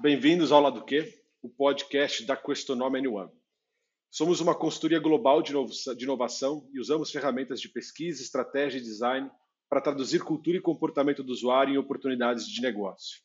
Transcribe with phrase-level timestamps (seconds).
[0.00, 1.12] Bem-vindos ao Lado Q,
[1.42, 3.32] o podcast da Questonome N1.
[4.08, 5.52] Somos uma consultoria global de
[6.04, 9.28] inovação e usamos ferramentas de pesquisa, estratégia e design
[9.68, 13.18] para traduzir cultura e comportamento do usuário em oportunidades de negócio.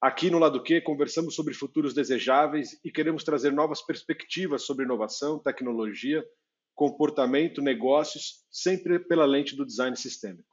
[0.00, 5.38] Aqui no Lado Q conversamos sobre futuros desejáveis e queremos trazer novas perspectivas sobre inovação,
[5.38, 6.26] tecnologia,
[6.74, 10.49] comportamento, negócios, sempre pela lente do design sistêmico.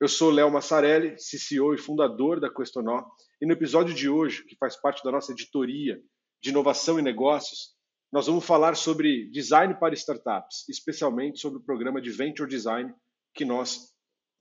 [0.00, 3.04] Eu sou Léo Massarelli, CCO e fundador da Questonó,
[3.38, 6.00] e no episódio de hoje, que faz parte da nossa editoria
[6.42, 7.74] de inovação e negócios,
[8.10, 12.94] nós vamos falar sobre design para startups, especialmente sobre o programa de Venture Design
[13.34, 13.92] que nós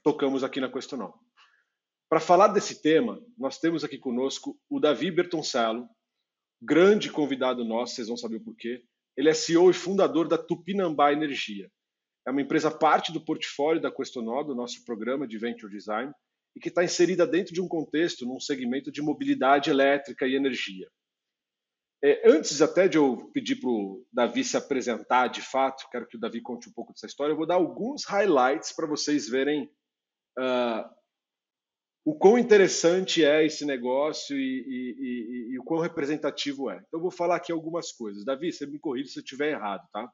[0.02, 1.14] tocamos aqui na Questional.
[2.08, 5.90] Para falar desse tema, nós temos aqui conosco o Davi Bertoncello,
[6.62, 8.82] grande convidado nosso, vocês vão saber o porquê.
[9.18, 11.70] Ele é CEO e fundador da Tupinambá Energia.
[12.30, 16.14] É uma empresa parte do portfólio da Questional, do nosso programa de Venture Design,
[16.56, 20.88] e que está inserida dentro de um contexto, num segmento de mobilidade elétrica e energia.
[22.04, 26.18] É, antes até de eu pedir para o Davi se apresentar de fato, quero que
[26.18, 29.64] o Davi conte um pouco dessa história, eu vou dar alguns highlights para vocês verem
[30.38, 30.88] uh,
[32.06, 36.76] o quão interessante é esse negócio e, e, e, e, o quão representativo é.
[36.76, 38.24] Então, eu vou falar aqui algumas coisas.
[38.24, 40.08] Davi, você me corrija se eu estiver errado, tá?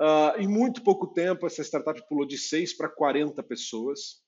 [0.00, 4.24] Uh, em muito pouco tempo, essa startup pulou de 6 para 40 pessoas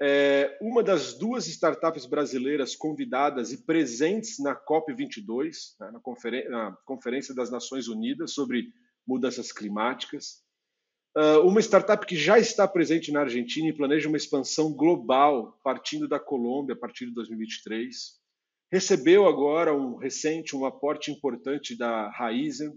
[0.00, 6.76] é uma das duas startups brasileiras convidadas e presentes na COP22, né, na, Conferência, na,
[6.84, 8.72] Conferência das Nações Unidas sobre
[9.06, 10.42] Mudanças Climáticas.
[11.16, 16.08] Uh, uma startup que já está presente na Argentina e planeja uma expansão global partindo
[16.08, 18.18] da Colômbia a partir de 2023.
[18.72, 22.76] Recebeu agora um recente um aporte importante da Raizen,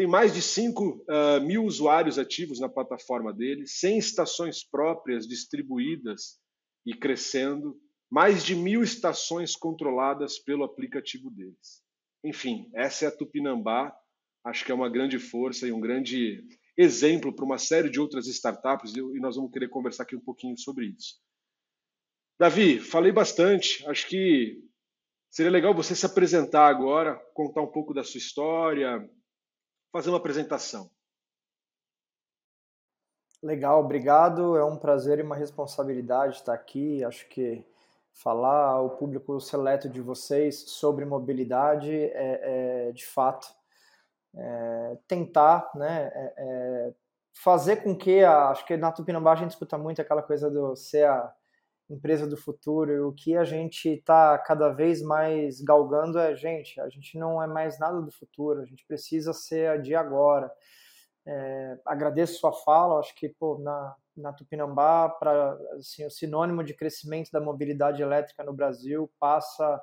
[0.00, 5.28] tem mais de 5 uh, ah, mil usuários ativos na plataforma dele, 100 estações próprias
[5.28, 6.40] distribuídas
[6.86, 7.78] e crescendo,
[8.10, 11.84] mais de mil estações controladas pelo aplicativo deles.
[12.24, 13.94] Enfim, essa é a Tupinambá.
[14.42, 16.42] Acho que é uma grande força e um grande
[16.78, 20.56] exemplo para uma série de outras startups e nós vamos querer conversar aqui um pouquinho
[20.56, 21.20] sobre isso.
[22.38, 23.86] Davi, falei bastante.
[23.86, 24.64] Acho que
[25.30, 29.06] seria legal você se apresentar agora, contar um pouco da sua história,
[29.92, 30.90] fazer uma apresentação.
[33.42, 34.56] Legal, obrigado.
[34.56, 37.02] É um prazer e uma responsabilidade estar aqui.
[37.04, 37.64] Acho que
[38.12, 43.48] falar ao público seleto de vocês sobre mobilidade é, é de fato
[44.36, 46.94] é, tentar né, é, é
[47.32, 50.76] fazer com que, a, acho que na Tupinambá a gente escuta muito aquela coisa do
[50.76, 51.34] ser a
[51.90, 56.80] empresa do futuro, e o que a gente está cada vez mais galgando é, gente,
[56.80, 60.50] a gente não é mais nada do futuro, a gente precisa ser a de agora.
[61.26, 66.74] É, agradeço sua fala, acho que pô, na, na Tupinambá, para assim, o sinônimo de
[66.74, 69.82] crescimento da mobilidade elétrica no Brasil passa,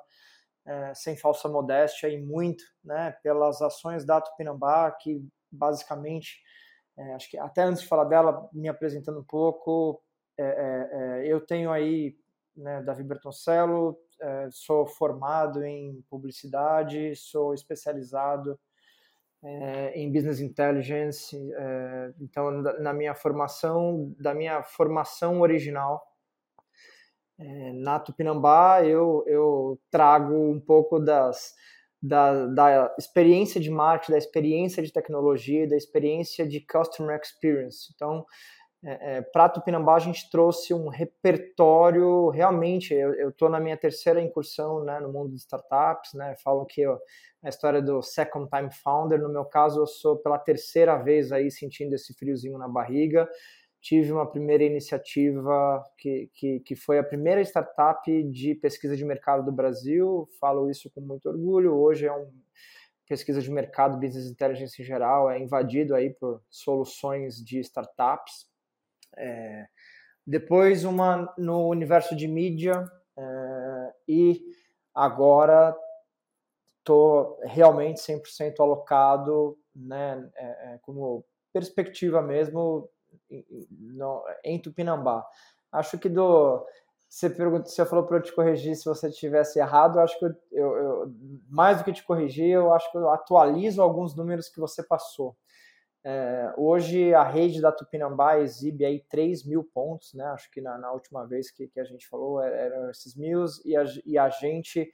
[0.66, 6.40] é, sem falsa modéstia, e muito né, pelas ações da Tupinambá, que basicamente,
[6.96, 10.02] é, acho que até antes de falar dela, me apresentando um pouco,
[10.38, 12.16] é, é, é, eu tenho aí
[12.56, 18.58] né, Davi Bertoncello, é, sou formado em publicidade, sou especializado
[19.94, 21.38] em business intelligence.
[22.20, 22.50] Então,
[22.80, 26.04] na minha formação, da minha formação original
[27.76, 31.54] na Tupinambá, eu, eu trago um pouco das
[32.00, 37.92] da, da experiência de marketing, da experiência de tecnologia, da experiência de customer experience.
[37.94, 38.24] Então,
[38.84, 42.94] é, é, para Tupinambá a gente trouxe um repertório realmente.
[42.94, 46.36] Eu estou na minha terceira incursão né, no mundo de startups, né?
[46.44, 49.20] Falam que a história do second time founder.
[49.20, 53.28] No meu caso, eu sou pela terceira vez aí sentindo esse friozinho na barriga.
[53.80, 59.44] Tive uma primeira iniciativa que, que, que foi a primeira startup de pesquisa de mercado
[59.44, 60.28] do Brasil.
[60.40, 61.74] Falo isso com muito orgulho.
[61.74, 62.30] Hoje é um
[63.08, 68.46] pesquisa de mercado, business intelligence em geral, é invadido aí por soluções de startups
[69.18, 69.66] é,
[70.26, 72.84] depois uma no universo de mídia
[73.16, 74.42] é, e
[74.94, 75.76] agora
[76.78, 82.88] estou realmente 100% alocado né, é, é, como perspectiva mesmo
[83.70, 85.26] no, em Tupinambá.
[85.70, 86.64] Acho que do
[87.08, 89.98] você pergunta, você falou para eu te corrigir se você tivesse errado.
[89.98, 91.14] Eu acho que eu, eu, eu,
[91.48, 95.34] mais do que te corrigir, eu acho que eu atualizo alguns números que você passou.
[96.04, 100.24] É, hoje a rede da Tupinambá exibe aí 3 mil pontos, né?
[100.26, 103.44] Acho que na, na última vez que, que, a gente falou é, eram esses mil
[103.64, 104.92] e a, e a gente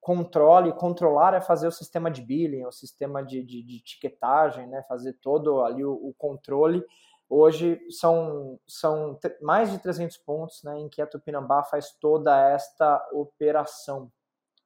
[0.00, 4.82] controle, controlar é fazer o sistema de billing, o sistema de, de, de ticketagem, né?
[4.88, 6.82] Fazer todo ali o, o, controle.
[7.28, 10.78] Hoje são, são mais de 300 pontos, né?
[10.78, 14.10] Em que a Tupinambá faz toda esta operação.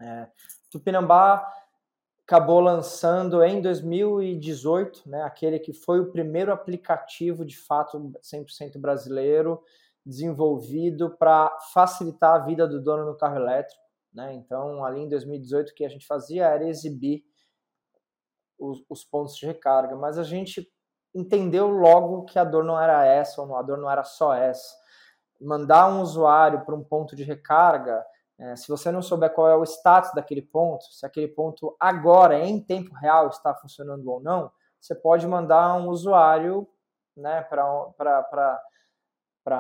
[0.01, 0.29] É,
[0.71, 1.47] Tupinambá
[2.31, 9.61] acabou lançando em 2018, né, aquele que foi o primeiro aplicativo de fato 100% brasileiro
[10.07, 13.83] desenvolvido para facilitar a vida do dono no carro elétrico.
[14.15, 14.33] Né?
[14.35, 17.25] Então, ali em 2018, o que a gente fazia era exibir
[18.57, 20.73] os, os pontos de recarga, mas a gente
[21.13, 24.73] entendeu logo que a dor não era essa, ou a dor não era só essa.
[25.41, 28.07] Mandar um usuário para um ponto de recarga
[28.41, 32.39] é, se você não souber qual é o status daquele ponto, se aquele ponto agora,
[32.39, 34.51] em tempo real, está funcionando ou não,
[34.81, 36.67] você pode mandar um usuário
[37.15, 38.59] né, para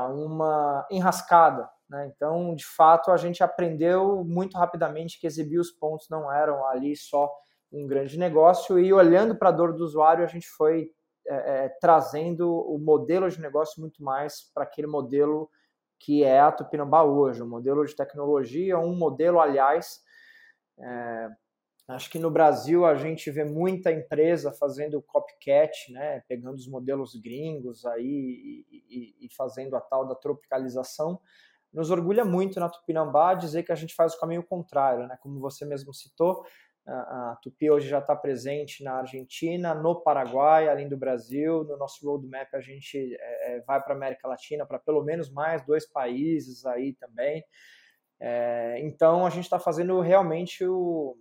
[0.08, 1.68] uma enrascada.
[1.90, 2.10] Né?
[2.14, 6.96] Então, de fato, a gente aprendeu muito rapidamente que exibir os pontos não eram ali
[6.96, 7.30] só
[7.70, 10.90] um grande negócio e olhando para a dor do usuário, a gente foi
[11.28, 11.34] é,
[11.64, 15.50] é, trazendo o modelo de negócio muito mais para aquele modelo
[16.00, 20.00] que é a Tupinambá hoje, um modelo de tecnologia, um modelo, aliás,
[20.78, 21.28] é,
[21.88, 27.14] acho que no Brasil a gente vê muita empresa fazendo copycat, né, pegando os modelos
[27.14, 31.20] gringos aí e, e, e fazendo a tal da tropicalização.
[31.70, 35.38] Nos orgulha muito na Tupinambá dizer que a gente faz o caminho contrário, né, como
[35.38, 36.46] você mesmo citou,
[36.92, 41.64] a, Tupi hoje já está presente na Argentina, no Paraguai, além do Brasil.
[41.64, 45.30] No nosso roadmap a gente é, é vai para a América Latina, para pelo menos
[45.30, 47.44] mais dois países aí também.
[48.18, 51.16] É, então a gente está fazendo realmente o,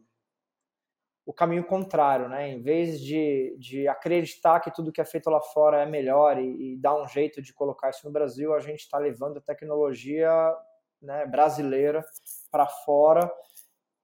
[1.26, 2.50] o caminho contrário, né?
[2.50, 6.74] Em vez de, de acreditar que tudo que é feito lá fora é melhor e,
[6.74, 10.32] e dar um jeito de colocar isso no Brasil, a gente está levando a tecnologia
[11.02, 12.04] né, brasileira
[12.52, 13.32] para fora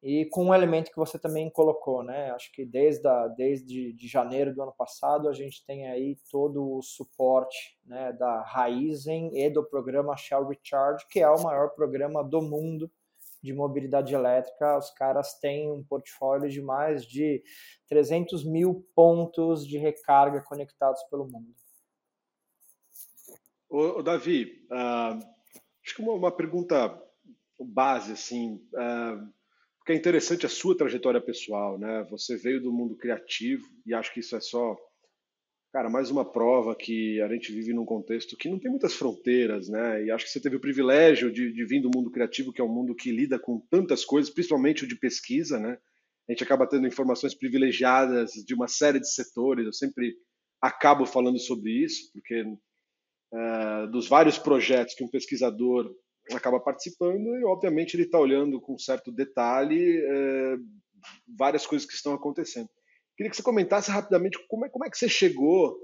[0.08, 2.30] e com um elemento que você também colocou, né?
[2.30, 6.78] Acho que desde, a, desde de janeiro do ano passado a gente tem aí todo
[6.78, 12.24] o suporte né, da Raizen e do programa Shell Recharge, que é o maior programa
[12.24, 12.92] do mundo
[13.42, 14.78] de mobilidade elétrica.
[14.78, 17.44] Os caras têm um portfólio de mais de
[17.90, 21.52] 300 mil pontos de recarga conectados pelo mundo.
[23.68, 25.18] Ô, Davi, uh,
[25.84, 26.96] acho que uma, uma, pergunta
[27.60, 29.34] base, assim, uh,
[29.86, 32.04] porque é interessante a sua trajetória pessoal, né?
[32.10, 34.76] Você veio do mundo criativo e acho que isso é só,
[35.72, 39.70] cara, mais uma prova que a gente vive num contexto que não tem muitas fronteiras,
[39.70, 40.04] né?
[40.04, 42.64] E acho que você teve o privilégio de, de vir do mundo criativo, que é
[42.64, 45.78] um mundo que lida com tantas coisas, principalmente o de pesquisa, né?
[46.28, 49.68] A gente acaba tendo informações privilegiadas de uma série de setores.
[49.68, 50.16] Eu sempre
[50.60, 55.96] acabo falando sobre isso, porque uh, dos vários projetos que um pesquisador
[56.34, 60.58] acaba participando e, obviamente, ele está olhando com certo detalhe é,
[61.38, 62.70] várias coisas que estão acontecendo.
[63.16, 65.78] Queria que você comentasse rapidamente como é, como é que você chegou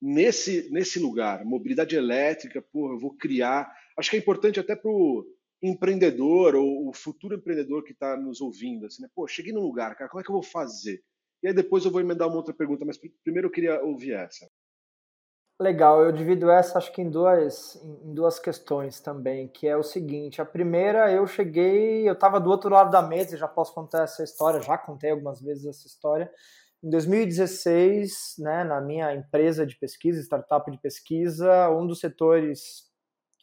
[0.00, 1.44] nesse, nesse lugar.
[1.44, 3.70] Mobilidade elétrica, porra, eu vou criar.
[3.98, 5.24] Acho que é importante até para o
[5.62, 8.86] empreendedor ou o futuro empreendedor que está nos ouvindo.
[8.86, 9.08] Assim, né?
[9.14, 11.02] Pô, cheguei num lugar, cara, como é que eu vou fazer?
[11.42, 14.48] E aí depois eu vou emendar uma outra pergunta, mas primeiro eu queria ouvir essa.
[15.58, 19.82] Legal, eu divido essa acho que em duas, em duas questões também, que é o
[19.82, 24.02] seguinte, a primeira, eu cheguei, eu estava do outro lado da mesa, já posso contar
[24.02, 26.30] essa história, já contei algumas vezes essa história,
[26.84, 32.86] em 2016, né, na minha empresa de pesquisa, startup de pesquisa, um dos setores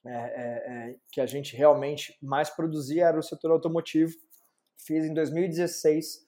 [0.05, 4.13] é, é, é, que a gente realmente mais produzia era o setor automotivo.
[4.77, 6.27] Fiz em 2016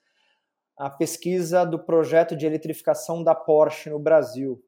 [0.78, 4.64] a pesquisa do projeto de eletrificação da Porsche no Brasil.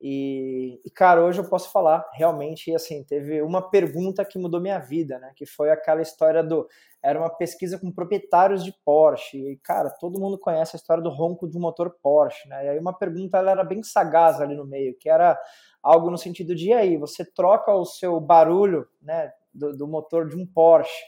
[0.00, 4.78] E, e, cara, hoje eu posso falar, realmente, assim, teve uma pergunta que mudou minha
[4.78, 5.32] vida, né?
[5.36, 6.66] Que foi aquela história do.
[7.02, 9.36] Era uma pesquisa com proprietários de Porsche.
[9.36, 12.64] E, cara, todo mundo conhece a história do ronco de um motor Porsche, né?
[12.64, 15.38] E aí uma pergunta, ela era bem sagaz ali no meio, que era
[15.82, 19.30] algo no sentido de, e aí, você troca o seu barulho, né?
[19.52, 21.02] Do, do motor de um Porsche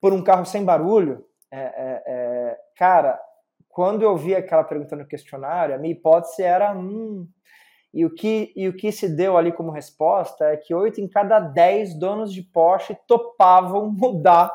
[0.00, 1.24] por um carro sem barulho?
[1.50, 2.58] É, é, é...
[2.76, 3.18] Cara,
[3.70, 7.26] quando eu vi aquela pergunta no questionário, a minha hipótese era, hum,
[7.92, 11.08] e o, que, e o que se deu ali como resposta é que oito em
[11.08, 14.54] cada dez donos de Porsche topavam mudar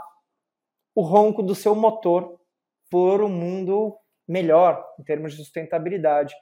[0.95, 2.39] o ronco do seu motor
[2.89, 3.95] por um mundo
[4.27, 6.33] melhor em termos de sustentabilidade.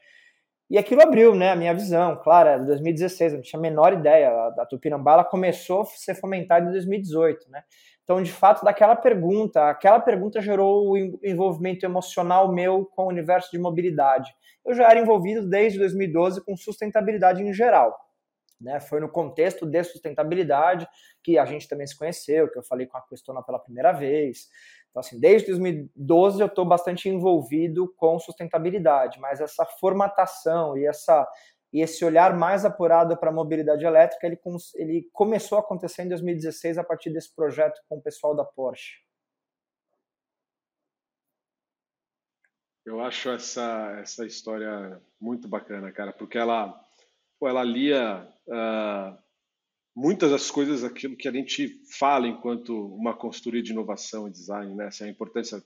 [0.70, 3.94] E aquilo abriu né, a minha visão, claro, era 2016, eu não tinha a menor
[3.94, 4.30] ideia.
[4.30, 7.50] A, a Tupinambá começou a ser fomentada em 2018.
[7.50, 7.64] Né?
[8.04, 13.50] Então, de fato, daquela pergunta, aquela pergunta gerou o envolvimento emocional meu com o universo
[13.52, 14.34] de mobilidade.
[14.66, 17.98] Eu já era envolvido desde 2012 com sustentabilidade em geral.
[18.60, 18.80] Né?
[18.80, 20.88] Foi no contexto de sustentabilidade
[21.22, 24.48] que a gente também se conheceu, que eu falei com a Questona pela primeira vez.
[24.90, 31.28] Então, assim, desde 2012 eu estou bastante envolvido com sustentabilidade, mas essa formatação e essa
[31.74, 34.40] e esse olhar mais apurado para a mobilidade elétrica, ele,
[34.76, 39.02] ele começou a acontecer em 2016 a partir desse projeto com o pessoal da Porsche.
[42.86, 46.80] Eu acho essa, essa história muito bacana, cara, porque ela,
[47.40, 49.18] pô, ela lia uh,
[49.96, 54.76] muitas das coisas aquilo que a gente fala enquanto uma consultoria de inovação e design,
[54.76, 54.88] né?
[54.88, 55.64] Assim, a importância,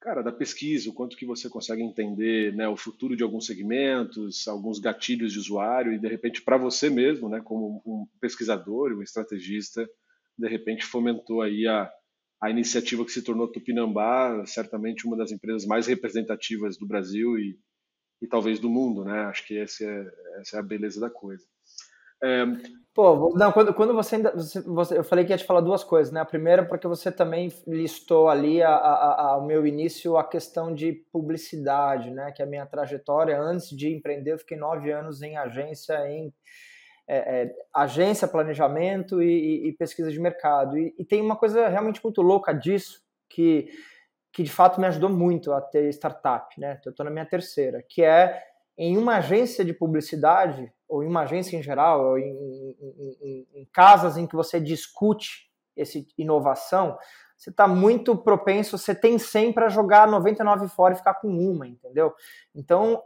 [0.00, 4.48] cara, da pesquisa, o quanto que você consegue entender, né, o futuro de alguns segmentos,
[4.48, 9.02] alguns gatilhos de usuário e de repente para você mesmo, né, como um pesquisador, um
[9.02, 9.86] estrategista,
[10.38, 11.90] de repente fomentou aí a
[12.40, 17.58] a iniciativa que se tornou Tupinambá, certamente uma das empresas mais representativas do Brasil e,
[18.22, 19.24] e talvez do mundo, né?
[19.24, 21.44] Acho que essa é, essa é a beleza da coisa.
[22.22, 22.44] É...
[22.92, 24.32] Pô, não, quando, quando você ainda.
[24.34, 26.20] Você, eu falei que ia te falar duas coisas, né?
[26.20, 30.92] A primeira, porque você também listou ali a, a, ao meu início a questão de
[31.12, 32.32] publicidade, né?
[32.32, 36.34] Que é a minha trajetória, antes de empreender, eu fiquei nove anos em agência em
[37.08, 40.76] é, é, agência, planejamento e, e, pesquisa de mercado.
[40.76, 43.68] E, e, tem uma coisa realmente muito louca disso, que,
[44.32, 46.80] que de fato me ajudou muito a ter startup, né?
[46.84, 48.49] Eu estou na minha terceira, que é
[48.82, 52.24] em uma agência de publicidade, ou em uma agência em geral, ou em,
[52.80, 56.96] em, em, em casas em que você discute essa inovação,
[57.36, 61.68] você está muito propenso, você tem sempre a jogar 99 fora e ficar com uma,
[61.68, 62.14] entendeu?
[62.54, 63.02] Então,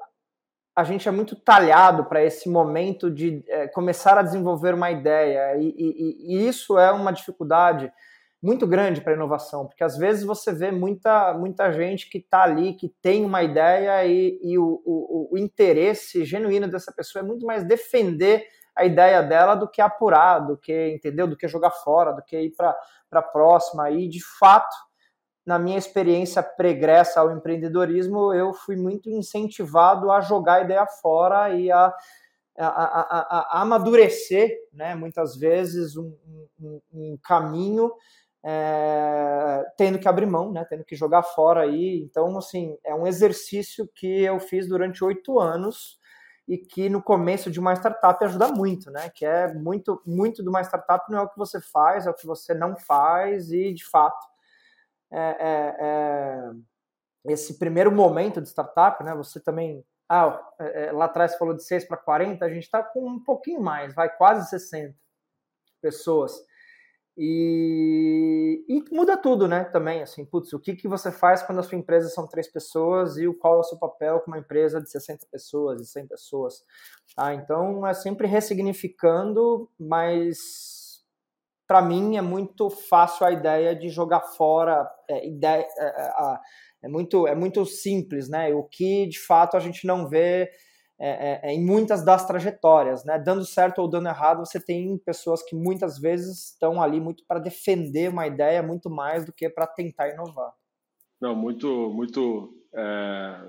[0.76, 5.56] a gente é muito talhado para esse momento de é, começar a desenvolver uma ideia,
[5.56, 7.92] e, e, e isso é uma dificuldade
[8.44, 12.42] muito grande para a inovação, porque às vezes você vê muita, muita gente que está
[12.42, 17.26] ali, que tem uma ideia e, e o, o, o, interesse genuíno dessa pessoa é
[17.26, 18.44] muito mais defender
[18.76, 21.26] a ideia dela do que apurar, do que, entendeu?
[21.26, 22.76] Do que jogar fora, do que ir para
[23.12, 23.90] a próxima.
[23.90, 24.76] E, de fato,
[25.46, 31.48] na minha experiência pregressa ao empreendedorismo, eu fui muito incentivado a jogar a ideia fora
[31.48, 31.86] e a,
[32.58, 36.14] a, a, a amadurecer, né, muitas vezes, um,
[36.60, 37.90] um, um caminho
[38.44, 42.02] é, tendo que abrir mão, né, tendo que jogar fora aí.
[42.02, 45.98] Então, assim, é um exercício que eu fiz durante oito anos
[46.46, 49.08] e que no começo de uma startup ajuda muito, né?
[49.08, 52.14] Que é muito, muito de uma startup não é o que você faz, é o
[52.14, 54.26] que você não faz e de fato
[55.10, 59.14] é, é, é, esse primeiro momento de startup, né?
[59.14, 59.84] Você também.
[60.06, 63.24] Ah, é, é, lá atrás falou de 6 para 40, a gente está com um
[63.24, 64.94] pouquinho mais, vai quase 60
[65.80, 66.44] pessoas.
[67.16, 69.64] E, e, muda tudo, né?
[69.64, 73.16] Também, assim, putz, o que, que você faz quando a sua empresa são três pessoas
[73.16, 76.64] e qual é o seu papel com uma empresa de 60 pessoas e 100 pessoas?
[77.14, 77.32] Tá?
[77.32, 81.04] Então, é sempre ressignificando, mas
[81.66, 86.38] para mim é muito fácil a ideia de jogar fora é, ideia, é, é,
[86.82, 90.50] é, muito é muito simples né o que de fato a gente não vê
[91.04, 94.96] é, é, é, em muitas das trajetórias né dando certo ou dando errado você tem
[94.98, 99.48] pessoas que muitas vezes estão ali muito para defender uma ideia muito mais do que
[99.50, 100.52] para tentar inovar
[101.20, 102.54] não muito muito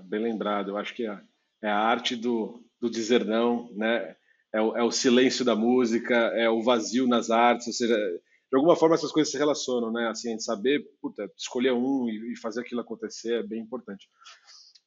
[0.04, 1.18] bem lembrado eu acho que é,
[1.64, 4.16] é a arte do, do dizer não né
[4.54, 8.56] é o, é o, silêncio da música, é o vazio nas artes, ou seja, de
[8.56, 10.08] alguma forma essas coisas se relacionam, né?
[10.08, 14.08] Assim, saber, puta, escolher um e, e fazer aquilo acontecer é bem importante.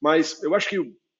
[0.01, 0.77] Mas eu acho que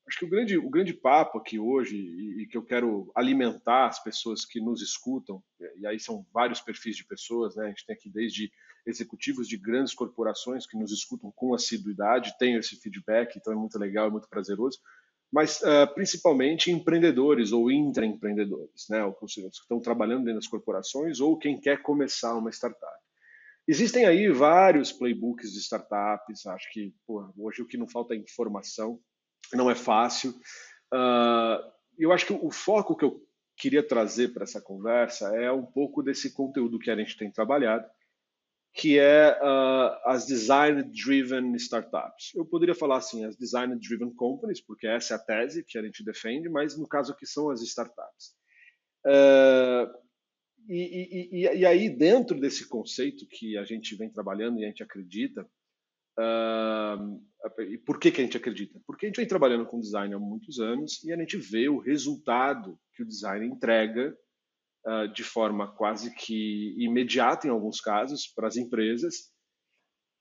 [0.09, 3.87] acho que o grande, o grande papo aqui hoje, e, e, que eu quero alimentar
[3.87, 5.41] as pessoas que nos escutam,
[5.77, 7.65] e aí são vários perfis de pessoas, né?
[7.65, 8.51] A gente tem aqui desde
[8.87, 13.77] executivos de grandes corporações que nos escutam com assiduidade, tenho esse feedback, então é muito
[13.77, 14.79] legal, é muito prazeroso,
[15.31, 19.03] mas uh, principalmente empreendedores ou intraempreendedores, né?
[19.05, 22.99] Ou seja, que estão trabalhando dentro das corporações ou quem quer começar uma startup.
[23.67, 28.17] Existem aí vários playbooks de startups, acho que pô, hoje o que não falta é
[28.17, 28.99] informação,
[29.53, 30.31] não é fácil.
[30.93, 31.61] Uh,
[31.97, 33.21] eu acho que o foco que eu
[33.57, 37.85] queria trazer para essa conversa é um pouco desse conteúdo que a gente tem trabalhado,
[38.73, 42.33] que é uh, as design-driven startups.
[42.35, 46.03] Eu poderia falar assim, as design-driven companies, porque essa é a tese que a gente
[46.03, 48.33] defende, mas no caso aqui são as startups.
[49.05, 49.91] Uh,
[50.69, 54.83] e, e, e, aí, dentro desse conceito que a gente vem trabalhando e a gente
[54.83, 55.49] acredita,
[57.69, 58.79] e por que, que a gente acredita?
[58.85, 61.79] Porque a gente vem trabalhando com design há muitos anos e a gente vê o
[61.79, 64.15] resultado que o design entrega
[64.85, 69.31] uh, de forma quase que imediata, em alguns casos, para as empresas.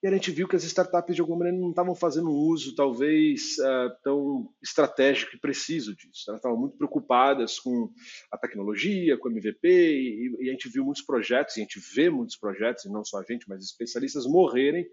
[0.00, 3.59] E a gente viu que as startups, de alguma maneira, não estavam fazendo uso, talvez,
[3.59, 6.25] uh, tão estratégico e preciso disso.
[6.28, 7.93] Elas estavam muito preocupadas com
[8.31, 11.81] a tecnologia, com o MVP, e, e a gente viu muitos projetos, e a gente
[11.97, 14.87] vê muitos projetos, e não só a gente, mas especialistas, morrerem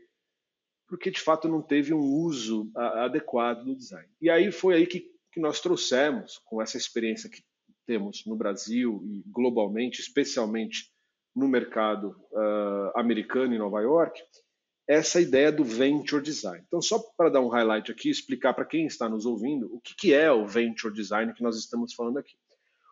[0.88, 4.08] porque de fato não teve um uso adequado do design.
[4.22, 7.44] E aí foi aí que, que nós trouxemos, com essa experiência que
[7.86, 10.92] temos no Brasil e globalmente, especialmente
[11.36, 14.22] no mercado uh, americano em Nova York,
[14.88, 16.64] essa ideia do Venture Design.
[16.68, 19.96] Então, só para dar um highlight aqui, explicar para quem está nos ouvindo o que,
[19.96, 22.38] que é o Venture Design que nós estamos falando aqui.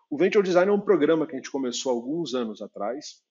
[0.09, 3.21] O Venture Design é um programa que a gente começou alguns anos atrás,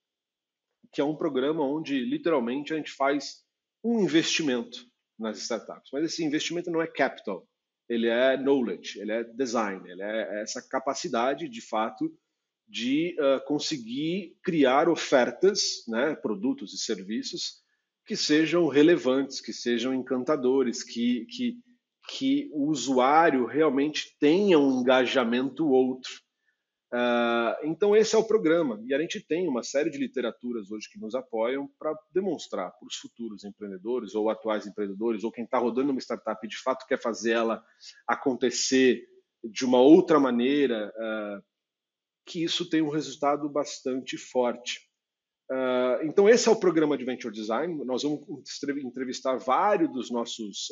[0.93, 3.42] que é um programa onde literalmente a gente faz
[3.83, 4.87] um investimento
[5.19, 5.91] nas startups.
[5.93, 7.47] Mas esse investimento não é capital,
[7.89, 12.13] ele é knowledge, ele é design, ele é essa capacidade de fato
[12.69, 17.61] de uh, conseguir criar ofertas, né, produtos e serviços
[18.07, 21.59] que sejam relevantes, que sejam encantadores, que, que,
[22.09, 26.11] que o usuário realmente tenha um engajamento outro.
[26.93, 28.79] Uh, então, esse é o programa.
[28.85, 32.87] E a gente tem uma série de literaturas hoje que nos apoiam para demonstrar para
[32.87, 36.87] os futuros empreendedores, ou atuais empreendedores, ou quem está rodando uma startup e de fato
[36.87, 37.65] quer fazer ela
[38.07, 39.09] acontecer
[39.43, 41.43] de uma outra maneira, uh,
[42.27, 44.87] que isso tem um resultado bastante forte.
[45.51, 47.83] Uh, então, esse é o programa de Venture Design.
[47.87, 48.21] Nós vamos
[48.85, 50.69] entrevistar vários dos nossos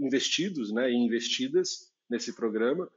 [0.00, 2.90] investidos né, e investidas nesse programa.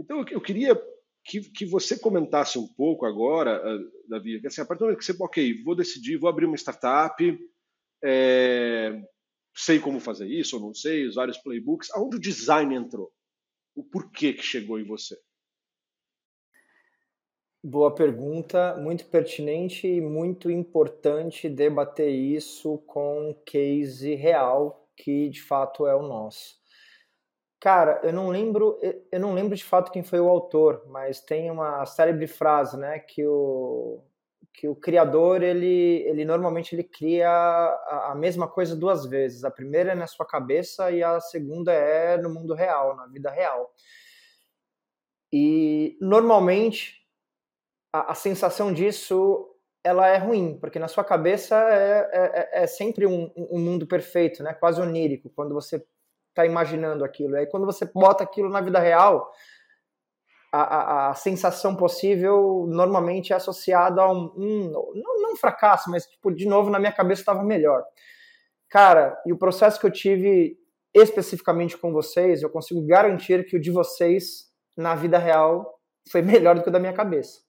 [0.00, 0.74] Então, eu queria
[1.24, 4.98] que, que você comentasse um pouco agora, uh, Davi, que assim, a partir do momento
[4.98, 7.38] que você, ok, vou decidir, vou abrir uma startup,
[8.04, 9.00] é,
[9.54, 13.12] sei como fazer isso, ou não sei, os vários playbooks, aonde o design entrou?
[13.74, 15.16] O porquê que chegou em você?
[17.64, 25.40] Boa pergunta, muito pertinente e muito importante debater isso com um case real que de
[25.40, 26.61] fato é o nosso.
[27.62, 28.76] Cara, eu não lembro,
[29.12, 32.98] eu não lembro de fato quem foi o autor, mas tem uma célebre frase, né,
[32.98, 34.02] que o
[34.52, 39.44] que o criador ele, ele normalmente ele cria a, a mesma coisa duas vezes.
[39.44, 43.30] A primeira é na sua cabeça e a segunda é no mundo real, na vida
[43.30, 43.72] real.
[45.32, 47.00] E normalmente
[47.92, 49.48] a, a sensação disso
[49.84, 54.42] ela é ruim, porque na sua cabeça é, é, é sempre um, um mundo perfeito,
[54.42, 54.52] né?
[54.52, 55.82] quase onírico, quando você
[56.32, 57.36] está imaginando aquilo.
[57.36, 59.30] Aí quando você bota aquilo na vida real,
[60.52, 65.90] a, a, a sensação possível normalmente é associada a um, um não, não um fracasso,
[65.90, 67.82] mas tipo, de novo na minha cabeça estava melhor.
[68.68, 70.58] Cara, e o processo que eu tive
[70.94, 75.78] especificamente com vocês, eu consigo garantir que o de vocês na vida real
[76.10, 77.40] foi melhor do que o da minha cabeça.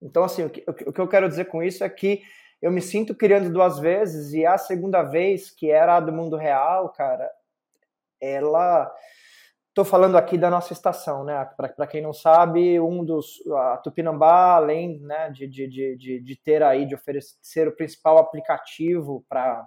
[0.00, 2.22] Então, assim, o que, o que eu quero dizer com isso é que
[2.60, 6.36] eu me sinto criando duas vezes e a segunda vez, que era a do mundo
[6.36, 7.28] real, cara,
[8.22, 8.90] ela.
[9.68, 11.48] Estou falando aqui da nossa estação, né?
[11.56, 16.62] Para quem não sabe, um dos a Tupinambá, além né, de, de, de, de ter
[16.62, 19.66] aí de oferecer o principal aplicativo para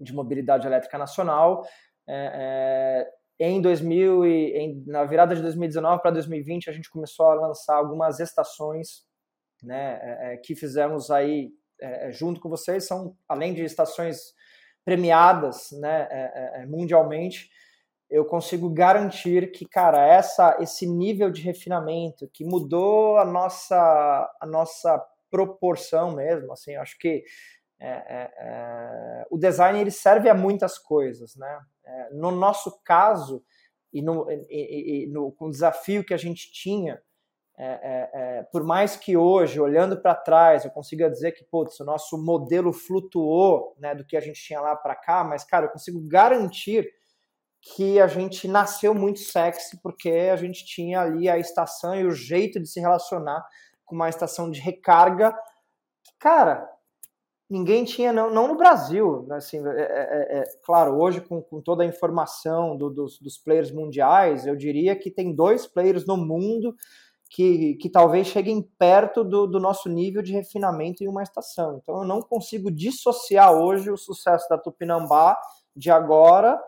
[0.00, 1.66] de mobilidade elétrica nacional,
[2.06, 7.26] é, é, em 2000 e em, na virada de 2019 para 2020 a gente começou
[7.26, 9.04] a lançar algumas estações,
[9.62, 9.98] né?
[10.02, 14.34] É, é que fizemos aí é, junto com vocês são além de estações
[14.84, 16.08] premiadas, né?
[16.10, 17.48] É, mundialmente
[18.10, 24.46] eu consigo garantir que, cara, essa, esse nível de refinamento que mudou a nossa, a
[24.46, 24.98] nossa
[25.30, 27.22] proporção mesmo, assim, acho que
[27.80, 31.60] é, é, é, o design ele serve a muitas coisas, né?
[31.84, 33.42] É, no nosso caso
[33.92, 37.00] e no, e, e, no, com o desafio que a gente tinha,
[37.60, 41.84] é, é, por mais que hoje, olhando para trás, eu consiga dizer que putz, o
[41.84, 45.70] nosso modelo flutuou né, do que a gente tinha lá para cá, mas, cara, eu
[45.70, 46.88] consigo garantir
[47.60, 52.10] que a gente nasceu muito sexy porque a gente tinha ali a estação e o
[52.10, 53.44] jeito de se relacionar
[53.84, 55.34] com uma estação de recarga.
[56.18, 56.68] Cara,
[57.50, 61.42] ninguém tinha, não, não no Brasil, né, assim, é, é, é, é, claro, hoje com,
[61.42, 66.06] com toda a informação do, dos, dos players mundiais, eu diria que tem dois players
[66.06, 66.74] no mundo
[67.30, 71.78] que, que talvez cheguem perto do, do nosso nível de refinamento em uma estação.
[71.82, 75.38] Então eu não consigo dissociar hoje o sucesso da Tupinambá
[75.76, 76.58] de agora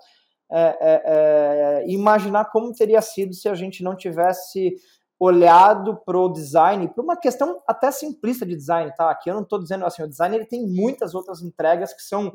[0.52, 4.74] é, é, é, imaginar como teria sido se a gente não tivesse
[5.18, 9.10] olhado para o design, para uma questão até simplista de design, tá?
[9.10, 12.34] Aqui eu não estou dizendo assim, o design ele tem muitas outras entregas que são,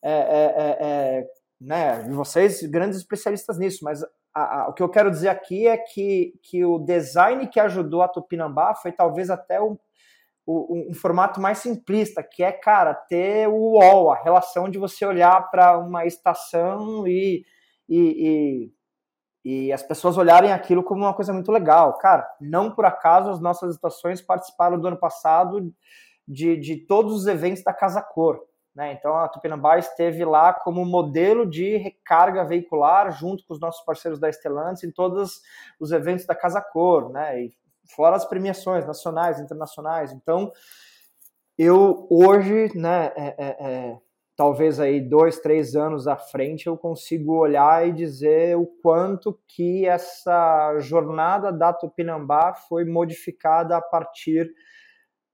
[0.00, 1.26] é, é, é,
[1.60, 5.76] né, vocês grandes especialistas nisso, mas a, a, o que eu quero dizer aqui é
[5.76, 9.76] que, que o design que ajudou a Tupinambá foi talvez até o,
[10.50, 15.04] o, um formato mais simplista, que é, cara, ter o UOL, a relação de você
[15.04, 17.44] olhar para uma estação e,
[17.88, 18.72] e,
[19.44, 21.96] e, e, as pessoas olharem aquilo como uma coisa muito legal.
[21.98, 25.72] Cara, não por acaso as nossas estações participaram do ano passado
[26.26, 28.40] de, de todos os eventos da Casa Cor.
[28.74, 28.92] Né?
[28.92, 34.20] Então a Tupinambá esteve lá como modelo de recarga veicular junto com os nossos parceiros
[34.20, 35.40] da Estelantes em todos
[35.78, 37.42] os eventos da Casa Cor, né?
[37.42, 37.52] E
[37.86, 40.12] fora as premiações nacionais, internacionais.
[40.12, 40.52] Então,
[41.58, 43.98] eu hoje, né, é, é, é
[44.40, 49.86] talvez aí dois, três anos à frente, eu consigo olhar e dizer o quanto que
[49.86, 54.50] essa jornada da Tupinambá foi modificada a partir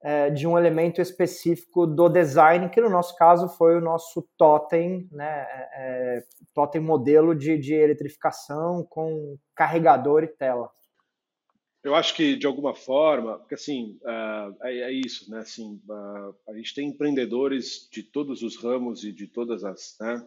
[0.03, 5.07] é, de um elemento específico do design, que no nosso caso foi o nosso totem,
[5.09, 10.69] né, é, é totem modelo de, de eletrificação com carregador e tela.
[11.87, 15.39] Eu acho que de alguma forma, porque assim uh, é, é, isso, né?
[15.39, 20.21] Assim, uh, a gente tem empreendedores de todos os ramos e de todas as, né?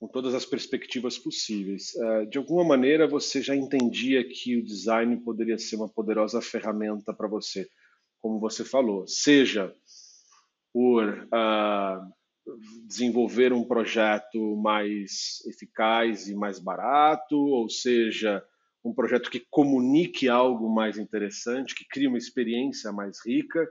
[0.00, 1.94] Com todas as perspectivas possíveis.
[1.94, 7.14] Uh, de alguma maneira, você já entendia que o design poderia ser uma poderosa ferramenta
[7.14, 7.68] para você,
[8.18, 9.72] como você falou, seja
[10.72, 11.28] por
[12.88, 18.44] desenvolver um projeto mais eficaz e mais barato, ou seja
[18.84, 23.68] um projeto que comunique algo mais interessante, que crie uma experiência mais rica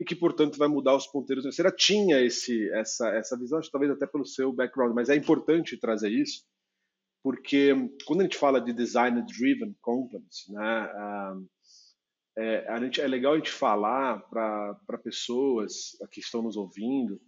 [0.00, 1.44] e que, portanto, vai mudar os ponteiros.
[1.44, 5.76] Você já tinha esse, essa, essa visão, talvez até pelo seu background, mas é importante
[5.76, 6.44] trazer isso,
[7.22, 7.74] porque
[8.06, 10.90] quando a gente fala de design-driven companies, né,
[12.36, 17.20] é, a gente, é legal a gente falar para pessoas que estão nos ouvindo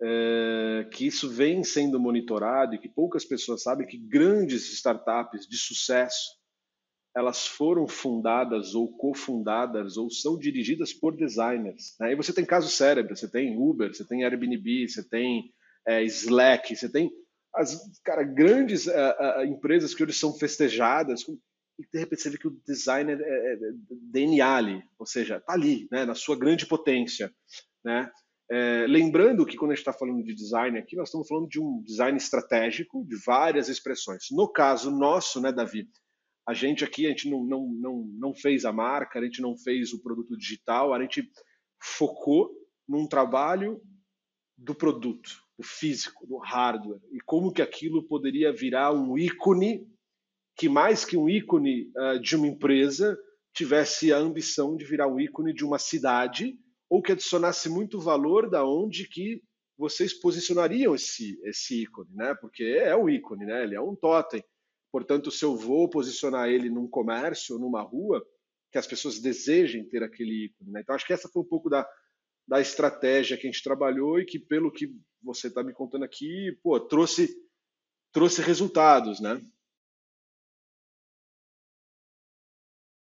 [0.00, 5.56] é, que isso vem sendo monitorado e que poucas pessoas sabem que grandes startups de
[5.56, 6.43] sucesso
[7.14, 11.94] elas foram fundadas ou cofundadas ou são dirigidas por designers.
[12.00, 12.12] Né?
[12.12, 15.52] E você tem casos cérebros, você tem Uber, você tem Airbnb, você tem
[15.86, 17.10] é, Slack, você tem
[17.54, 21.22] as cara, grandes uh, uh, empresas que hoje são festejadas
[21.78, 23.58] e de repente você vê que o designer é, é
[24.10, 27.32] DNA ali, ou seja, está ali, né, na sua grande potência.
[27.84, 28.10] Né?
[28.50, 31.60] É, lembrando que quando a gente está falando de design aqui, nós estamos falando de
[31.60, 34.26] um design estratégico de várias expressões.
[34.30, 35.88] No caso nosso, né, Davi,
[36.46, 39.56] a gente aqui, a gente não, não, não, não fez a marca, a gente não
[39.56, 41.28] fez o produto digital, a gente
[41.80, 42.50] focou
[42.86, 43.80] num trabalho
[44.56, 49.86] do produto, do físico, do hardware, e como que aquilo poderia virar um ícone
[50.56, 53.18] que mais que um ícone uh, de uma empresa
[53.52, 58.48] tivesse a ambição de virar um ícone de uma cidade ou que adicionasse muito valor
[58.48, 59.42] da onde que
[59.76, 62.34] vocês posicionariam esse esse ícone, né?
[62.40, 63.64] Porque é um ícone, né?
[63.64, 64.44] Ele é um totem.
[64.94, 68.24] Portanto, se eu vou posicionar ele num comércio, numa rua,
[68.70, 70.70] que as pessoas desejem ter aquele ícone.
[70.70, 70.82] Né?
[70.82, 71.84] Então, acho que essa foi um pouco da,
[72.46, 76.56] da estratégia que a gente trabalhou e que, pelo que você está me contando aqui,
[76.62, 77.28] pô, trouxe,
[78.12, 79.44] trouxe resultados, né?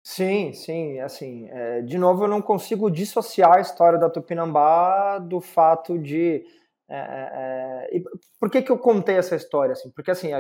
[0.05, 5.41] Sim, sim, assim, é, de novo eu não consigo dissociar a história da Tupinambá do
[5.41, 6.45] fato de
[6.87, 8.03] é, é, é
[8.39, 9.91] por que, que eu contei essa história assim?
[9.91, 10.33] Porque assim,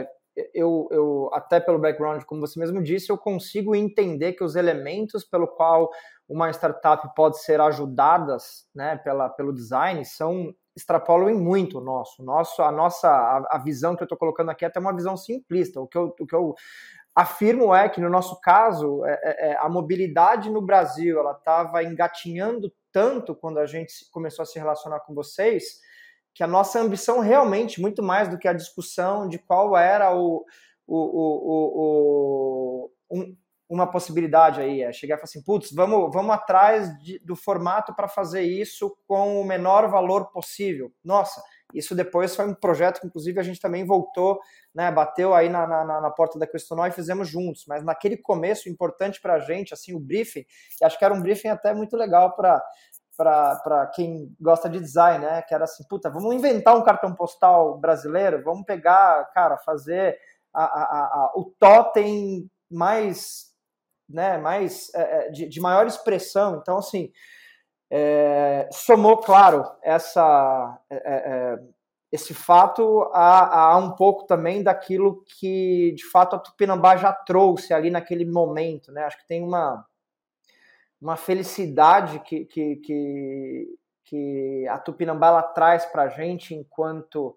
[0.54, 5.24] eu, eu, até pelo background, como você mesmo disse, eu consigo entender que os elementos
[5.24, 5.90] pelo qual
[6.28, 12.22] uma startup pode ser ajudadas né, pela, pelo design são extrapolam muito o nosso.
[12.22, 15.16] nosso a nossa a, a visão que eu estou colocando aqui é até uma visão
[15.16, 15.80] simplista.
[15.80, 16.54] O que eu, o que eu
[17.14, 21.82] afirmo é que, no nosso caso, é, é, é a mobilidade no Brasil ela estava
[21.82, 25.80] engatinhando tanto quando a gente começou a se relacionar com vocês
[26.38, 30.46] que a nossa ambição realmente, muito mais do que a discussão de qual era o,
[30.86, 33.36] o, o, o um,
[33.68, 37.92] uma possibilidade aí, é chegar e falar assim, putz, vamos, vamos atrás de, do formato
[37.92, 40.92] para fazer isso com o menor valor possível.
[41.02, 41.42] Nossa,
[41.74, 44.38] isso depois foi um projeto que, inclusive, a gente também voltou,
[44.72, 47.64] né, bateu aí na, na, na porta da Questionó e fizemos juntos.
[47.66, 50.46] Mas naquele começo, importante para a gente, assim, o briefing,
[50.84, 52.62] acho que era um briefing até muito legal para
[53.18, 55.42] para quem gosta de design, né?
[55.42, 60.16] Que era assim, puta, vamos inventar um cartão postal brasileiro, vamos pegar, cara, fazer
[60.54, 63.52] a, a, a, o totem mais,
[64.08, 66.58] né, mais é, é, de, de, maior expressão.
[66.62, 67.10] Então, assim,
[67.90, 71.58] é, somou, claro, essa, é, é, é
[72.12, 77.74] esse fato a, a, um pouco também daquilo que, de fato, a Tupinambá já trouxe
[77.74, 79.02] ali naquele momento, né?
[79.02, 79.84] Acho que tem uma
[81.00, 87.36] uma felicidade que, que, que, que a Tupinambá traz para a gente enquanto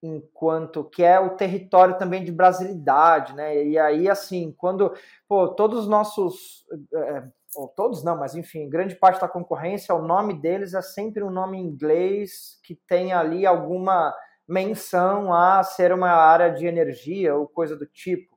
[0.00, 3.64] enquanto que é o território também de brasilidade, né?
[3.66, 4.94] E aí assim, quando
[5.28, 7.24] pô, todos os nossos é,
[7.56, 11.30] ou todos não, mas enfim, grande parte da concorrência, o nome deles é sempre um
[11.30, 14.14] nome inglês que tem ali alguma
[14.46, 18.36] menção a ser uma área de energia ou coisa do tipo.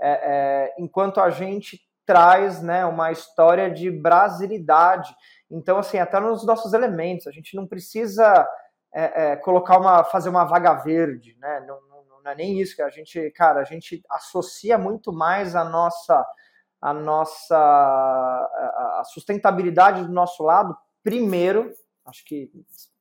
[0.00, 5.14] É, é, enquanto a gente traz né, uma história de brasilidade.
[5.50, 8.46] Então, assim, até nos nossos elementos, a gente não precisa
[8.94, 11.64] é, é, colocar uma, fazer uma vaga verde, né?
[11.66, 15.56] Não, não, não, é nem isso que a gente, cara, a gente associa muito mais
[15.56, 16.24] a nossa
[16.80, 21.72] a nossa a sustentabilidade do nosso lado primeiro,
[22.04, 22.50] acho que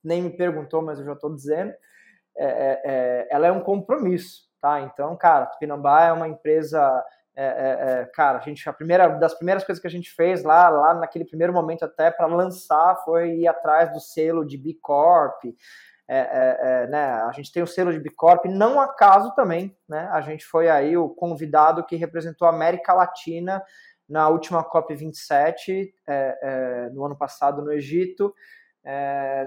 [0.04, 1.74] nem me perguntou, mas eu já estou dizendo,
[2.38, 4.82] é, é, é, ela é um compromisso, tá?
[4.82, 9.34] Então, cara, Tupinambá é uma empresa é, é, é, cara, a gente a primeira das
[9.34, 13.36] primeiras coisas que a gente fez lá, lá naquele primeiro momento até para lançar foi
[13.38, 15.46] ir atrás do selo de B Corp.
[16.08, 19.78] É, é, é, né, a gente tem o selo de B Corp, não acaso também,
[19.88, 20.10] né?
[20.12, 23.64] A gente foi aí o convidado que representou a América Latina
[24.10, 25.94] na última COP 27
[26.92, 28.36] no ano passado no Egito,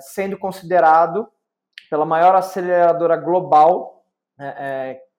[0.00, 1.28] sendo considerado
[1.90, 4.02] pela maior aceleradora global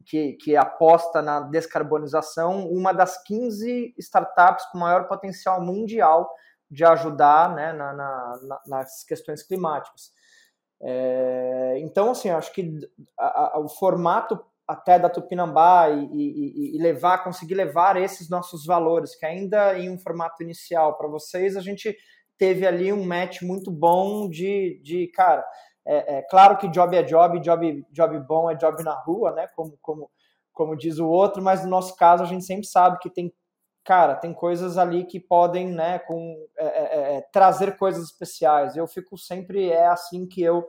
[0.06, 6.30] que, que aposta na descarbonização, uma das 15 startups com maior potencial mundial
[6.70, 10.12] de ajudar né, na, na, nas questões climáticas.
[10.82, 12.78] É, então, assim, acho que
[13.18, 18.65] a, a, o formato até da Tupinambá e, e, e, levar, conseguir levar esses nossos
[18.65, 21.96] valores, que ainda em um formato inicial para vocês, a gente
[22.38, 25.46] teve ali um match muito bom de, de cara,
[25.86, 29.48] é, é, claro que job é job, job, job bom é job na rua, né?
[29.56, 30.10] Como, como,
[30.52, 33.32] como diz o outro, mas no nosso caso a gente sempre sabe que tem,
[33.84, 38.76] cara, tem coisas ali que podem, né, com, é, é, é trazer coisas especiais.
[38.76, 40.65] Eu fico sempre, é assim que eu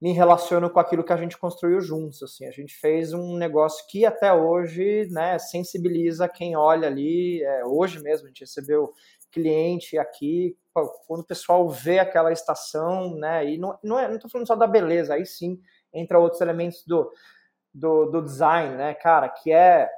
[0.00, 3.86] me relaciono com aquilo que a gente construiu juntos, assim, a gente fez um negócio
[3.88, 8.92] que até hoje, né, sensibiliza quem olha ali, é, hoje mesmo a gente recebeu
[9.34, 10.56] cliente aqui,
[11.06, 14.54] quando o pessoal vê aquela estação, né, e não, não, é, não tô falando só
[14.54, 15.60] da beleza, aí sim
[15.92, 17.10] entra outros elementos do,
[17.72, 19.90] do, do design, né, cara, que é,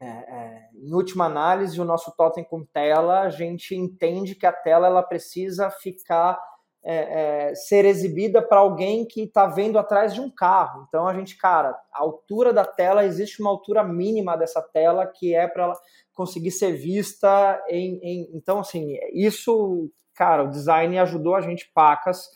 [0.00, 4.52] é, é, em última análise, o nosso totem com tela, a gente entende que a
[4.52, 6.38] tela ela precisa ficar
[6.84, 10.84] é, é, ser exibida para alguém que está vendo atrás de um carro.
[10.88, 15.34] Então a gente, cara, a altura da tela existe uma altura mínima dessa tela que
[15.34, 15.72] é para
[16.14, 22.28] conseguir ser vista em, em, Então assim, isso, cara, o design ajudou a gente pacas.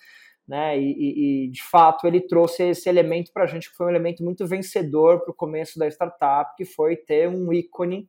[0.47, 0.79] Né?
[0.79, 4.23] E, e, de fato ele trouxe esse elemento para a gente que foi um elemento
[4.23, 8.09] muito vencedor para o começo da startup, que foi ter um ícone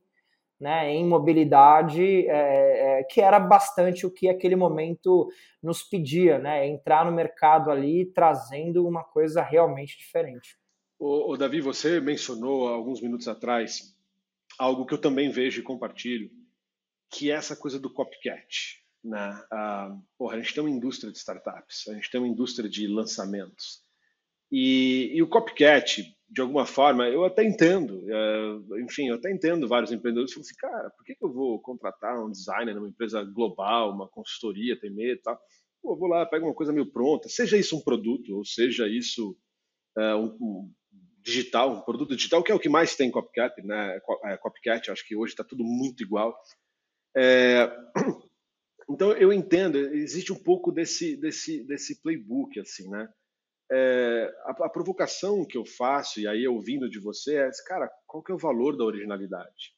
[0.60, 5.28] né, em mobilidade, é, é, que era bastante o que aquele momento
[5.62, 10.56] nos pedia, né, entrar no mercado ali trazendo uma coisa realmente diferente.
[11.00, 13.96] O Davi, você mencionou alguns minutos atrás
[14.58, 16.30] algo que eu também vejo e compartilho,
[17.10, 18.82] que é essa coisa do copycat.
[19.04, 19.42] Né?
[19.52, 22.86] Ah, porra, a gente tem uma indústria de startups, a gente tem uma indústria de
[22.86, 23.80] lançamentos.
[24.50, 29.68] E, e o copycat, de alguma forma, eu até entendo, é, enfim, eu até entendo
[29.68, 32.88] vários empreendedores que falam assim, cara, por que, que eu vou contratar um designer numa
[32.88, 35.38] empresa global, uma consultoria, tem medo e tal?
[35.82, 39.36] Pô, vou lá, pego uma coisa meio pronta, seja isso um produto, ou seja isso
[39.96, 40.72] é, um, um,
[41.30, 44.00] digital, um produto digital, que é o que mais tem copycat, né?
[44.24, 46.36] É, copycat, acho que hoje está tudo muito igual.
[47.16, 47.70] É,
[48.90, 53.08] então eu entendo, existe um pouco desse, desse, desse playbook, assim, né?
[53.70, 58.22] é, a, a, provocação que eu faço, e aí ouvindo de você, é, cara, qual
[58.22, 59.76] que é o valor da originalidade?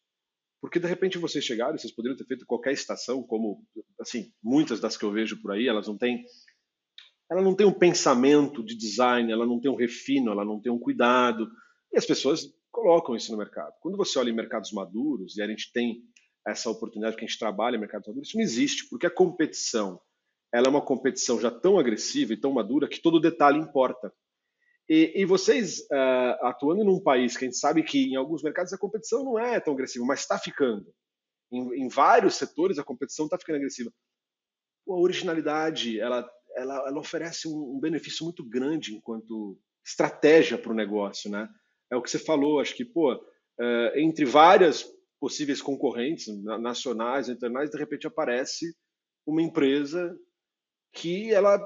[0.60, 3.64] Porque de repente vocês chegaram, vocês poderiam ter feito qualquer estação, como,
[3.98, 6.24] assim, muitas das que eu vejo por aí, elas não têm
[7.30, 10.72] ela não tem um pensamento de design, ela não tem um refino, ela não tem
[10.72, 11.48] um cuidado,
[11.92, 13.74] e as pessoas colocam isso no mercado.
[13.80, 16.02] Quando você olha em mercados maduros, e a gente tem
[16.46, 20.00] essa oportunidade que a gente trabalha em mercados maduros, isso não existe, porque a competição
[20.52, 24.12] ela é uma competição já tão agressiva e tão madura que todo detalhe importa.
[24.88, 28.72] E, e vocês uh, atuando num país que a gente sabe que em alguns mercados
[28.72, 30.92] a competição não é tão agressiva, mas está ficando.
[31.52, 33.92] Em, em, vários setores a competição está ficando agressiva.
[34.88, 40.74] a originalidade ela, ela, ela oferece um, um, benefício muito grande enquanto estratégia para o
[40.74, 41.48] negócio, né?
[41.90, 44.86] É o que você falou, acho que pô, uh, entre várias
[45.20, 48.74] possíveis concorrentes nacionais, internacionais, de repente aparece
[49.26, 50.16] uma empresa
[50.92, 51.60] que ela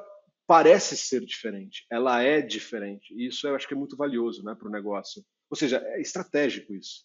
[0.46, 3.14] parece ser diferente, ela é diferente.
[3.14, 5.24] E isso eu acho que é muito valioso né, para o negócio.
[5.50, 7.04] Ou seja, é estratégico isso.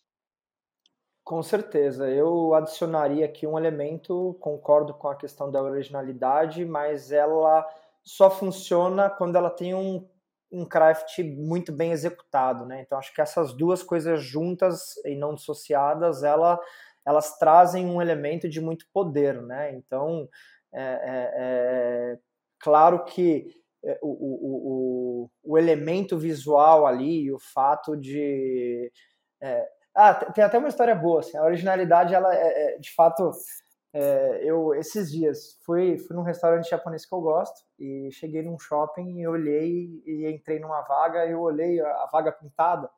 [1.30, 2.10] Com certeza.
[2.10, 7.70] Eu adicionaria aqui um elemento, concordo com a questão da originalidade, mas ela
[8.04, 10.10] só funciona quando ela tem um,
[10.52, 12.66] um craft muito bem executado.
[12.66, 12.82] Né?
[12.82, 16.60] Então, acho que essas duas coisas juntas e não dissociadas, ela,
[17.06, 19.40] elas trazem um elemento de muito poder.
[19.40, 19.76] Né?
[19.76, 20.28] Então,
[20.74, 22.20] é, é, é,
[22.60, 28.92] claro que é, o, o, o, o, elemento visual ali, o fato de.
[29.40, 33.32] É, ah, tem até uma história boa, assim, a originalidade, ela é, de fato.
[34.42, 39.20] eu esses dias fui, fui num restaurante japonês que eu gosto e cheguei num shopping
[39.20, 42.90] e olhei e entrei numa vaga e eu olhei a, a vaga pintada.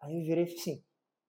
[0.00, 0.82] Aí eu virei assim,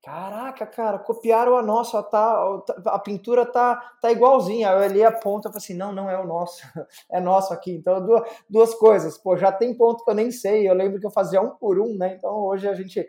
[0.04, 4.70] Caraca, cara, copiaram a nossa, tá, a pintura tá, tá igualzinha.
[4.70, 6.60] Eu olhei a ponta e falei assim: não, não é o nosso,
[7.12, 7.72] é nosso aqui.
[7.72, 9.16] Então, duas, duas coisas.
[9.20, 10.68] Pô, já tem ponto que eu nem sei.
[10.68, 12.16] Eu lembro que eu fazia um por um, né?
[12.16, 13.08] Então, hoje a gente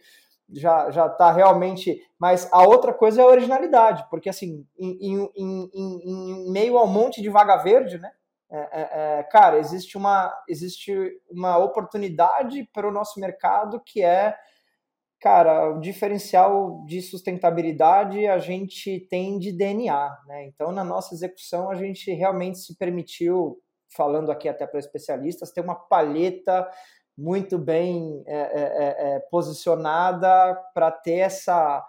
[0.51, 2.01] já, já tá realmente.
[2.19, 6.87] Mas a outra coisa é a originalidade, porque assim, em, em, em, em meio ao
[6.87, 8.11] monte de vaga verde, né?
[8.51, 10.95] É, é, é, cara, existe uma, existe
[11.31, 14.37] uma oportunidade para o nosso mercado que é
[15.23, 20.47] Cara, o diferencial de sustentabilidade a gente tem de DNA, né?
[20.47, 23.57] Então, na nossa execução, a gente realmente se permitiu,
[23.97, 26.69] falando aqui até para especialistas, ter uma palheta
[27.17, 31.85] muito bem é, é, é, é posicionada para ter essa,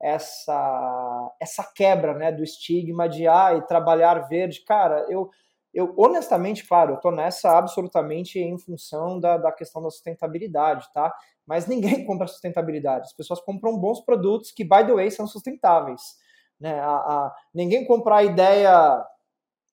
[0.00, 4.64] essa, essa quebra né, do estigma de ah, trabalhar verde.
[4.64, 5.30] Cara, eu,
[5.72, 11.12] eu honestamente, claro, eu estou nessa absolutamente em função da, da questão da sustentabilidade, tá?
[11.46, 13.06] mas ninguém compra sustentabilidade.
[13.06, 16.16] As pessoas compram bons produtos que, by the way, são sustentáveis.
[16.60, 16.78] Né?
[16.80, 19.04] A, a, ninguém compra a ideia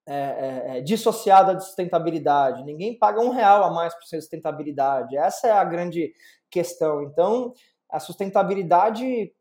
[0.06, 2.63] é, é, é, dissociada de sustentabilidade.
[2.63, 5.16] Ninguém paga um real a mais por sustentabilidade.
[5.16, 6.13] Essa é a grande
[6.50, 7.04] questão.
[7.04, 7.54] Então,
[7.89, 9.34] a sustentabilidade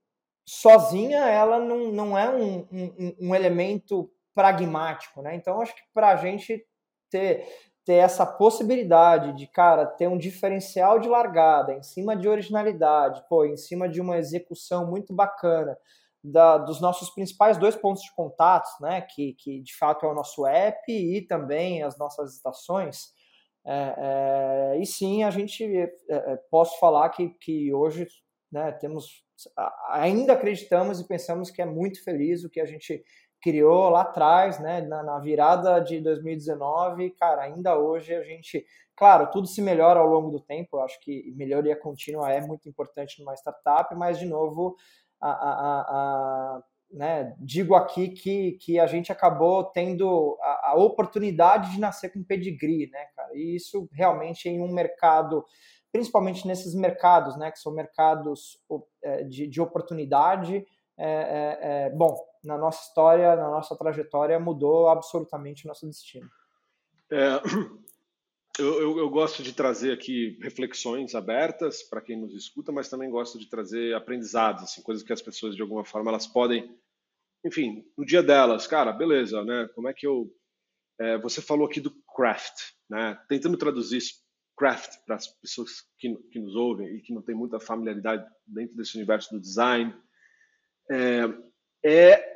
[0.47, 5.21] sozinha, ela não, não é um, um, um elemento pragmático.
[5.23, 5.35] Né?
[5.35, 6.65] Então, acho que para a gente
[7.11, 7.47] ter
[7.85, 13.45] ter essa possibilidade de, cara, ter um diferencial de largada em cima de originalidade, pô,
[13.45, 15.77] em cima de uma execução muito bacana
[16.23, 20.15] da, dos nossos principais dois pontos de contatos, né, que, que de fato é o
[20.15, 23.13] nosso app e também as nossas estações,
[23.65, 23.95] é,
[24.75, 28.07] é, e sim, a gente, é, é posso falar que, que hoje
[28.51, 29.25] né, temos,
[29.91, 33.03] ainda acreditamos e pensamos que é muito feliz o que a gente
[33.41, 39.31] criou lá atrás, né, na, na, virada de 2019, cara, ainda hoje a gente, claro,
[39.33, 43.19] tudo se melhora ao longo do tempo, eu acho que melhoria contínua é muito importante
[43.19, 44.77] numa startup, mas de novo,
[45.31, 51.81] a, a, a, né, digo aqui que, que a gente acabou tendo a, oportunidade de
[51.81, 55.45] nascer com pedigree, né, cara, e isso realmente em um mercado
[55.93, 58.59] principalmente nesses mercados, né, que são mercados
[59.03, 64.89] é, de, de oportunidade, é, é, é, bom, na nossa história, na nossa trajetória, mudou
[64.89, 66.29] absolutamente o nosso destino.
[68.63, 73.11] Eu, eu, eu, gosto de trazer aqui reflexões abertas para quem nos escuta, mas também
[73.11, 76.73] gosto de trazer aprendizados, assim, coisas que as pessoas, de alguma forma, elas podem,
[77.45, 79.69] enfim, no dia delas, cara, beleza, né?
[79.75, 80.33] Como é que eu.
[81.01, 83.19] É, você falou aqui do craft, né?
[83.29, 84.01] Tentando traduzir
[84.57, 88.77] craft para as pessoas que, que nos ouvem e que não têm muita familiaridade dentro
[88.77, 89.93] desse universo do design
[90.89, 91.23] é,
[91.85, 92.33] é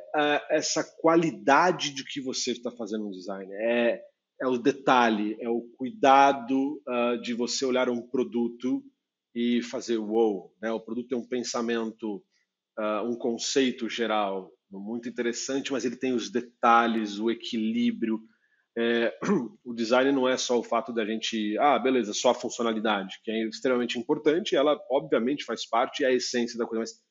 [0.49, 3.49] essa qualidade de que você está fazendo um design.
[3.53, 4.03] É,
[4.39, 8.83] é o detalhe, é o cuidado uh, de você olhar um produto
[9.33, 10.53] e fazer wow.
[10.61, 10.71] Né?
[10.71, 12.23] O produto tem um pensamento,
[12.77, 18.21] uh, um conceito geral muito interessante, mas ele tem os detalhes, o equilíbrio.
[18.77, 19.17] É,
[19.63, 23.31] o design não é só o fato da gente, ah, beleza, só a funcionalidade, que
[23.31, 27.01] é extremamente importante, ela obviamente faz parte, é a essência da coisa, mas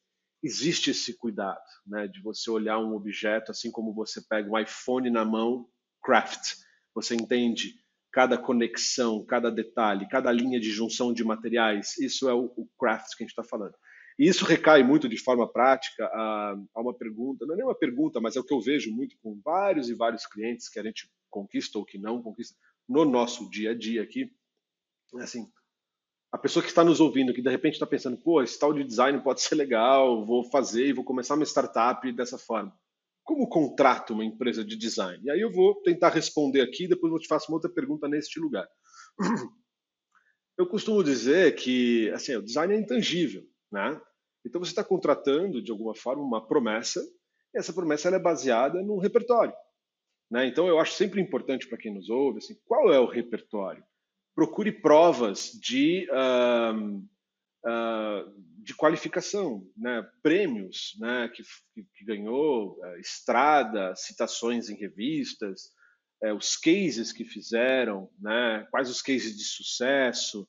[0.44, 5.10] existe esse cuidado, né, de você olhar um objeto, assim como você pega um iPhone
[5.10, 5.66] na mão,
[6.04, 6.54] craft,
[6.96, 7.74] você entende
[8.10, 13.14] cada conexão, cada detalhe, cada linha de junção de materiais, isso é o, o craft
[13.14, 13.74] que a gente está falando.
[14.18, 17.74] E isso recai muito de forma prática a, a, uma pergunta, não é nem uma
[17.74, 20.82] pergunta, mas é o que eu vejo muito com vários e vários clientes que a
[20.82, 22.56] gente conquista ou que não conquista
[22.88, 24.32] no nosso dia a dia aqui.
[25.18, 25.46] É assim,
[26.32, 28.82] a pessoa que está nos ouvindo, que de repente está pensando, pô, esse tal de
[28.82, 32.74] design pode ser legal, vou fazer e vou começar uma startup dessa forma.
[33.26, 35.22] Como contrato uma empresa de design?
[35.22, 38.40] E aí eu vou tentar responder aqui, depois eu te faço uma outra pergunta neste
[38.40, 38.66] lugar.
[40.58, 44.00] Eu costumo dizer que assim, o design é intangível, né?
[44.42, 46.98] Então você está contratando de alguma forma uma promessa
[47.54, 49.52] e essa promessa é baseada no repertório,
[50.30, 50.46] né?
[50.46, 53.84] Então eu acho sempre importante para quem nos ouve, assim, qual é o repertório?
[54.36, 57.02] procure provas de, uh,
[57.66, 60.08] uh, de qualificação, né?
[60.22, 61.28] prêmios né?
[61.28, 61.42] que,
[61.94, 65.74] que ganhou, uh, estrada, citações em revistas,
[66.22, 68.66] eh, os cases que fizeram, né?
[68.70, 70.48] quais os cases de sucesso,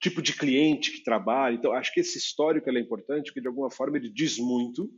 [0.00, 1.54] tipo de cliente que trabalha.
[1.54, 4.90] Então, acho que esse histórico é importante, porque de alguma forma ele diz muito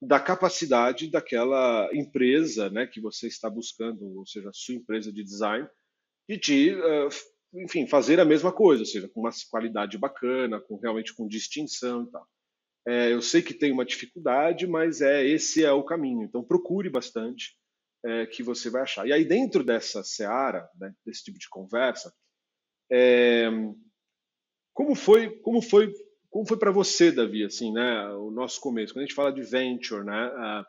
[0.00, 5.24] da capacidade daquela empresa né, que você está buscando, ou seja, a sua empresa de
[5.24, 5.68] design,
[6.28, 7.08] de uh,
[7.54, 12.04] enfim, fazer a mesma coisa, ou seja, com uma qualidade bacana, com realmente com distinção
[12.04, 12.26] e tal.
[12.86, 16.24] É, eu sei que tem uma dificuldade, mas é esse é o caminho.
[16.24, 17.56] Então procure bastante
[18.04, 19.06] é, que você vai achar.
[19.06, 22.12] E aí dentro dessa seara, né, desse tipo de conversa,
[22.90, 23.48] é,
[24.72, 25.92] como foi como foi
[26.30, 28.92] como foi para você, Davi, assim, né, o nosso começo?
[28.92, 30.64] Quando a gente fala de venture, né,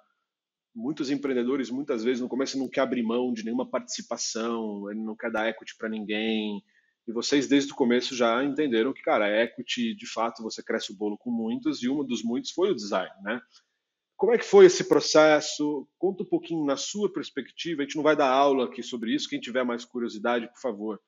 [0.80, 5.15] muitos empreendedores muitas vezes no começo não quer abrir mão de nenhuma participação, ele não
[5.15, 6.63] quer dar equity para ninguém.
[7.05, 10.95] E vocês desde o começo já entenderam que, cara, equity, de fato, você cresce o
[10.95, 13.41] bolo com muitos e um dos muitos foi o design, né?
[14.15, 15.88] Como é que foi esse processo?
[15.97, 17.82] Conta um pouquinho na sua perspectiva.
[17.82, 19.30] A gente não vai dar aula aqui sobre isso.
[19.30, 21.01] Quem tiver mais curiosidade, por favor,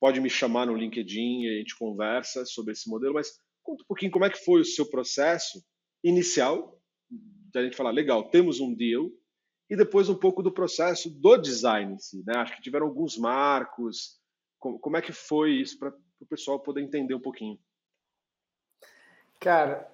[0.00, 3.14] pode me chamar no LinkedIn e a gente conversa sobre esse modelo.
[3.14, 3.32] Mas
[3.62, 5.62] conta um pouquinho como é que foi o seu processo
[6.02, 6.77] inicial,
[7.52, 9.10] da gente falar, legal, temos um deal,
[9.70, 12.22] e depois um pouco do processo do design em si.
[12.26, 12.34] Né?
[12.36, 14.18] Acho que tiveram alguns marcos.
[14.58, 17.58] Como é que foi isso para o pessoal poder entender um pouquinho?
[19.38, 19.88] Cara,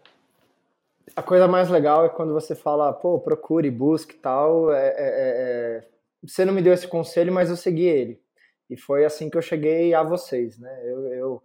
[1.15, 4.73] a coisa mais legal é quando você fala, pô, procure, busque tal.
[4.73, 5.89] É, é, é, é,
[6.23, 8.23] você não me deu esse conselho, mas eu segui ele.
[8.71, 10.81] E foi assim que eu cheguei a vocês, né?
[10.85, 11.43] Eu, eu,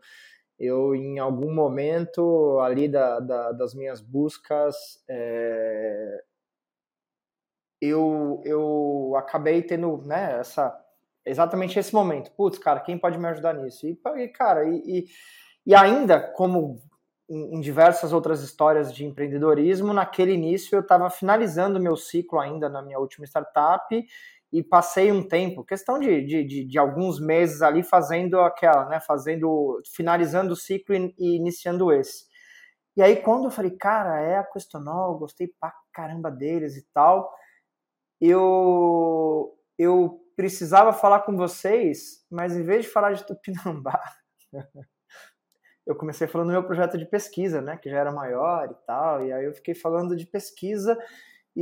[0.60, 4.76] eu em algum momento ali da, da das minhas buscas,
[5.08, 6.24] é,
[7.82, 10.78] eu, eu acabei tendo, né, essa,
[11.26, 12.32] exatamente esse momento.
[12.32, 13.88] Putz, cara, quem pode me ajudar nisso?
[13.88, 13.96] E,
[14.30, 15.06] cara, e, e,
[15.66, 16.82] e ainda como
[17.30, 19.94] em, diversas outras histórias de empreendedorismo.
[19.94, 24.06] Naquele início, eu estava finalizando meu ciclo ainda na minha última startup
[24.52, 29.00] e passei um tempo, questão de, de, de, de alguns meses ali, fazendo aquela, né,
[29.00, 32.28] fazendo, finalizando o ciclo e, e, iniciando esse.
[32.98, 37.32] E aí, quando eu falei, cara, é a Questonol, gostei pra caramba deles e tal,
[38.20, 44.02] eu, eu precisava falar com vocês, mas em vez de falar de Tupinambá,
[45.86, 49.26] eu comecei falando do meu projeto de pesquisa, né, que já era maior e tal,
[49.26, 50.98] e aí eu fiquei falando de pesquisa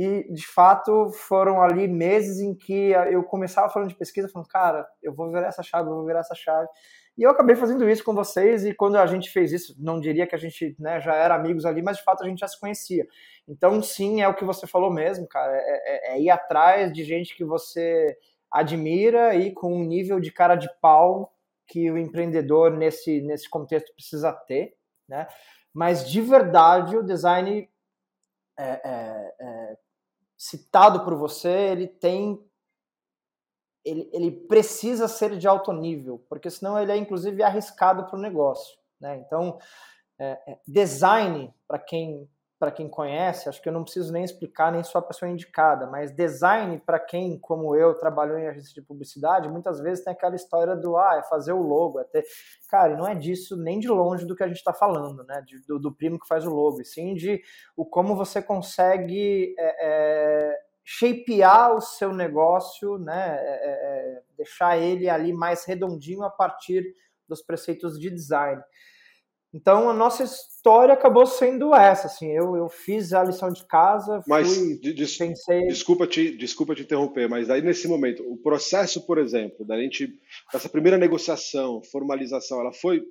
[0.00, 4.88] e de fato foram ali meses em que eu começava falando de pesquisa, falando, cara,
[5.02, 6.68] eu vou virar essa chave, eu vou virar essa chave.
[7.16, 10.24] E eu acabei fazendo isso com vocês e quando a gente fez isso, não diria
[10.24, 12.60] que a gente né, já era amigos ali, mas de fato a gente já se
[12.60, 13.08] conhecia.
[13.48, 17.02] Então, sim, é o que você falou mesmo, cara, é, é, é ir atrás de
[17.02, 18.16] gente que você
[18.48, 21.34] admira e com um nível de cara de pau
[21.66, 24.76] que o empreendedor nesse, nesse contexto precisa ter,
[25.08, 25.26] né?
[25.74, 27.68] Mas de verdade o design
[28.56, 29.76] é, é, é,
[30.38, 32.40] citado por você, ele tem,
[33.84, 38.22] ele, ele precisa ser de alto nível, porque senão ele é inclusive arriscado para o
[38.22, 39.16] negócio, né?
[39.16, 39.58] Então
[40.16, 42.28] é, é, design para quem
[42.58, 45.86] para quem conhece, acho que eu não preciso nem explicar, nem sou a pessoa indicada,
[45.86, 50.34] mas design, para quem, como eu, trabalhou em agência de publicidade, muitas vezes tem aquela
[50.34, 52.24] história do, ah, é fazer o logo, é ter...
[52.68, 55.60] Cara, não é disso nem de longe do que a gente está falando, né, de,
[55.66, 57.40] do, do, primo que faz o logo, e sim de
[57.76, 64.76] o como você consegue é, é, shapear o seu negócio, né, é, é, é, deixar
[64.76, 66.84] ele ali mais redondinho a partir
[67.28, 68.60] dos preceitos de design.
[69.52, 74.22] Então a nossa história acabou sendo essa, assim, eu, eu fiz a lição de casa,
[74.26, 75.66] mas fui, des, pensei...
[75.66, 80.12] desculpa te desculpa te interromper, mas aí nesse momento o processo, por exemplo, da gente
[80.52, 83.02] essa primeira negociação, formalização, ela foi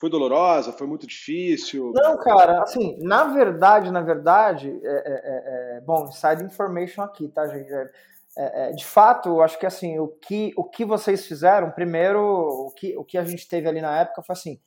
[0.00, 1.90] foi dolorosa, foi muito difícil?
[1.92, 7.26] Não, cara, assim, na verdade, na verdade, é, é, é, é bom, inside information aqui,
[7.26, 7.72] tá, gente?
[7.72, 7.90] É,
[8.36, 12.70] é, de fato, eu acho que assim, o que, o que vocês fizeram, primeiro, o
[12.70, 14.60] que, o que a gente teve ali na época foi assim,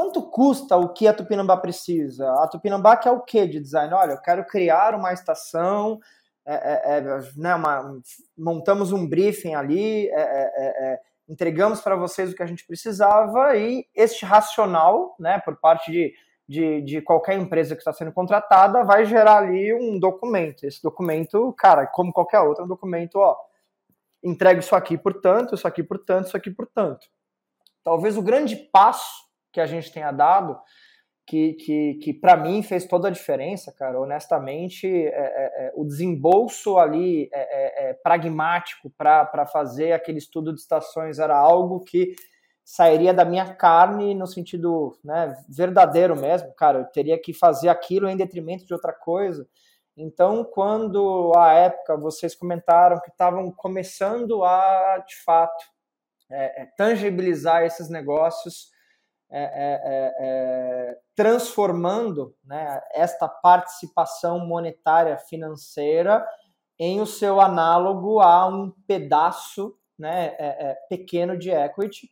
[0.00, 2.32] Quanto custa o que a Tupinambá precisa?
[2.42, 3.92] A Tupinambá quer o que de design?
[3.92, 6.00] Olha, eu quero criar uma estação,
[6.46, 7.02] é, é, é
[7.36, 8.00] né, uma,
[8.34, 13.86] montamos um briefing ali, é, é, entregamos para vocês o que a gente precisava e
[13.94, 16.14] este racional, né, por parte de,
[16.48, 20.64] de, de qualquer empresa que está sendo contratada, vai gerar ali um documento.
[20.64, 23.36] Esse documento, cara, como qualquer outro, é um documento, ó,
[24.24, 27.06] entrega isso aqui por tanto, isso aqui por tanto, isso aqui por tanto.
[27.84, 30.58] Talvez o grande passo que a gente tenha dado,
[31.26, 34.00] que, que, que para mim fez toda a diferença, cara.
[34.00, 40.52] Honestamente, é, é, é o desembolso ali é, é, é pragmático para fazer aquele estudo
[40.52, 42.14] de estações era algo que
[42.64, 46.80] sairia da minha carne no sentido né, verdadeiro mesmo, cara.
[46.80, 49.46] Eu teria que fazer aquilo em detrimento de outra coisa.
[49.96, 55.64] Então, quando à época vocês comentaram que estavam começando a, de fato,
[56.30, 58.69] é, tangibilizar esses negócios,
[59.32, 66.26] é, é, é, é, transformando né, esta participação monetária financeira
[66.76, 72.10] em o seu análogo a um pedaço né, é, pequeno de equity.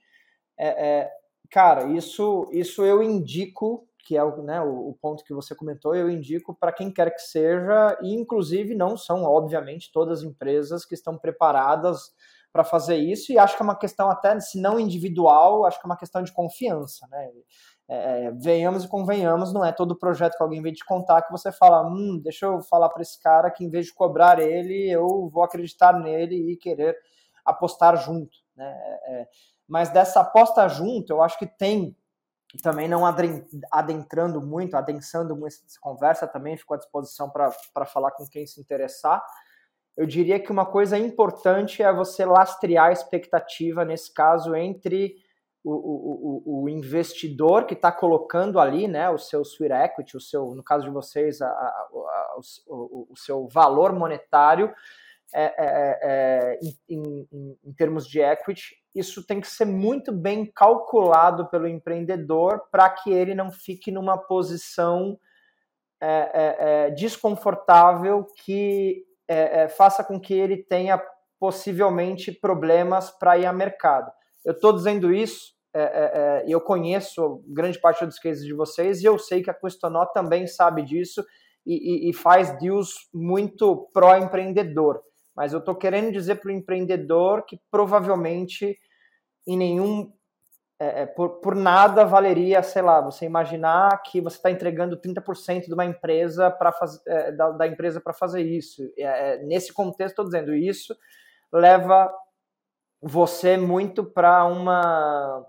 [1.50, 5.96] cara, isso, isso eu indico, que é o, né, o, o ponto que você comentou,
[5.96, 10.84] eu indico para quem quer que seja, e inclusive não são, obviamente, todas as empresas
[10.84, 12.12] que estão preparadas
[12.52, 15.86] para fazer isso, e acho que é uma questão até, se não individual, acho que
[15.86, 17.30] é uma questão de confiança, né?
[17.88, 21.32] é, é, venhamos e convenhamos, não é todo projeto que alguém vem te contar que
[21.32, 24.90] você fala, hum, deixa eu falar para esse cara que em vez de cobrar ele,
[24.90, 26.96] eu vou acreditar nele e querer
[27.44, 28.36] apostar junto.
[28.54, 28.66] Né?
[28.66, 29.28] É, é
[29.66, 31.94] mas dessa aposta junto, eu acho que tem,
[32.62, 33.02] também não
[33.70, 38.58] adentrando muito, adensando muito essa conversa, também fico à disposição para falar com quem se
[38.58, 39.22] interessar.
[39.98, 45.16] Eu diria que uma coisa importante é você lastrear a expectativa, nesse caso, entre
[45.64, 50.54] o, o, o, investidor que está colocando ali né, o seu sweet equity, o seu,
[50.54, 52.36] no caso de vocês, a, a, a,
[52.68, 54.72] o, o, seu valor monetário
[55.34, 60.12] é, é, é, é em, em, em, termos de equity, isso tem que ser muito
[60.12, 65.18] bem calculado pelo empreendedor para que ele não fique numa posição
[66.00, 69.07] é, é, desconfortável que
[69.76, 71.02] faça com que ele tenha
[71.38, 74.10] possivelmente problemas para ir a mercado.
[74.44, 79.04] Eu estou dizendo isso é, é, eu conheço grande parte dos cases de vocês e
[79.04, 81.24] eu sei que a Questonó também sabe disso
[81.66, 85.00] e, e, e faz deals muito pró-empreendedor.
[85.36, 88.76] Mas eu estou querendo dizer para o empreendedor que provavelmente
[89.46, 90.12] em nenhum.
[90.80, 95.66] É, é por, por nada valeria, sei lá, você imaginar que você está entregando 30%
[95.66, 96.72] de uma empresa para
[97.06, 98.82] é, da, da, empresa para fazer isso.
[98.96, 100.94] É, nesse contexto, estou dizendo isso
[101.52, 102.12] leva
[103.00, 105.44] você muito para uma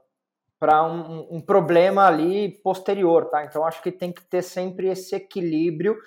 [0.60, 3.46] para um, um, problema ali posterior, tá?
[3.46, 5.98] Então acho que tem que ter sempre esse equilíbrio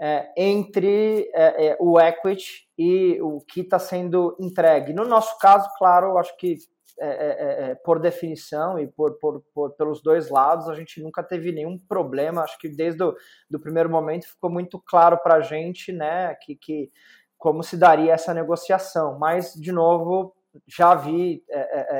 [0.00, 4.92] é, entre é, é, o equity e o que está sendo entregue.
[4.92, 6.56] No nosso caso, claro, acho que
[6.98, 11.22] é, é, é, por definição e por, por, por, pelos dois lados, a gente nunca
[11.22, 12.42] teve nenhum problema.
[12.42, 13.14] Acho que desde o
[13.50, 16.90] do primeiro momento ficou muito claro para a gente, né, que, que
[17.36, 19.18] como se daria essa negociação.
[19.18, 20.34] Mas de novo,
[20.68, 21.42] já vi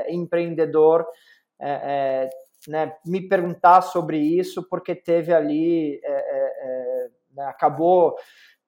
[0.08, 1.04] empreendedor
[1.60, 2.30] é, é,
[2.68, 8.14] né, me perguntar sobre isso, porque teve ali, é, é, é, né, acabou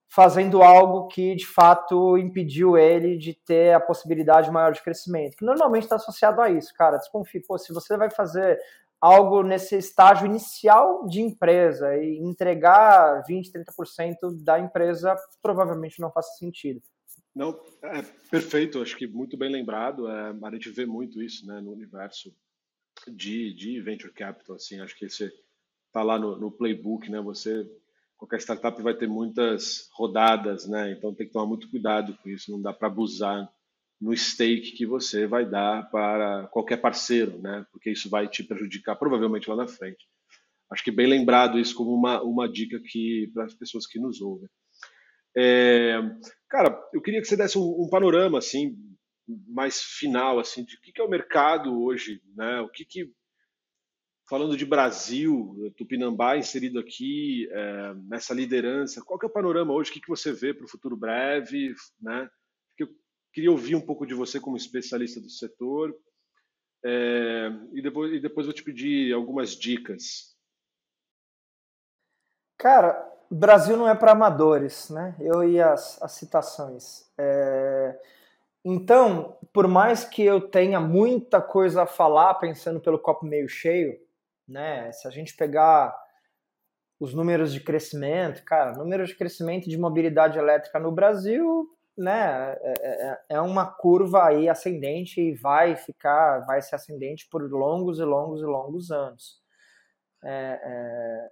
[0.09, 5.45] fazendo algo que de fato impediu ele de ter a possibilidade maior de crescimento, que
[5.45, 6.97] normalmente está associado a isso, cara.
[6.97, 8.59] Desconfie, pô, se você vai fazer
[9.01, 16.37] algo nesse estágio inicial de empresa e entregar 20, 30% da empresa, provavelmente não faça
[16.39, 16.81] sentido.
[17.35, 20.09] Não, é perfeito, acho que muito bem lembrado.
[20.09, 22.35] É, a gente vê muito isso né, no universo
[23.07, 25.31] de, de venture capital, assim, acho que você
[25.87, 27.21] está lá no, no, playbook, né?
[27.21, 27.71] Você
[28.17, 30.93] qualquer startup vai ter muitas rodadas, né?
[30.93, 33.49] Então tem que tomar muito cuidado com isso, não dá para abusar
[34.01, 37.67] no stake que você vai dar para qualquer parceiro, né?
[37.73, 40.07] Porque isso vai te prejudicar provavelmente lá na frente.
[40.71, 44.21] Acho que bem lembrado isso como uma, uma dica que para as pessoas que nos
[44.21, 44.49] ouvem.
[45.37, 45.99] É,
[46.49, 48.75] cara, eu queria que você desse um, um panorama assim
[49.49, 52.61] mais final assim de o que é o mercado hoje, né?
[52.61, 53.11] O que, que
[54.29, 59.91] falando de Brasil, Tupinambá inserido aqui é, nessa liderança, qual que é o panorama hoje?
[59.91, 62.29] O que, que você vê para o futuro breve, né?
[62.79, 62.89] Eu
[63.33, 65.97] queria ouvir um pouco de você como especialista do setor
[66.85, 70.37] é, e depois e depois vou te pedir algumas dicas.
[72.59, 72.95] Cara,
[73.31, 75.15] Brasil não é para amadores, né?
[75.21, 77.11] Eu e as, as citações.
[77.19, 77.99] É
[78.69, 83.97] então, por mais que eu tenha muita coisa a falar pensando pelo copo meio cheio,
[84.49, 84.91] né?
[84.93, 85.95] Se a gente pegar
[86.99, 92.75] os números de crescimento, cara, números de crescimento de mobilidade elétrica no Brasil, né, é,
[92.79, 98.05] é, é uma curva aí ascendente e vai ficar, vai ser ascendente por longos e
[98.05, 99.41] longos e longos anos.
[100.23, 101.31] É, é,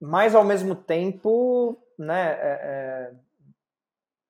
[0.00, 3.12] mas ao mesmo tempo, né, é, é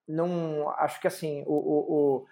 [0.06, 2.26] não acho que assim o, o,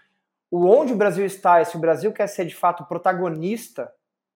[0.50, 3.90] o, onde o Brasil está, se o Brasil quer ser de fato protagonista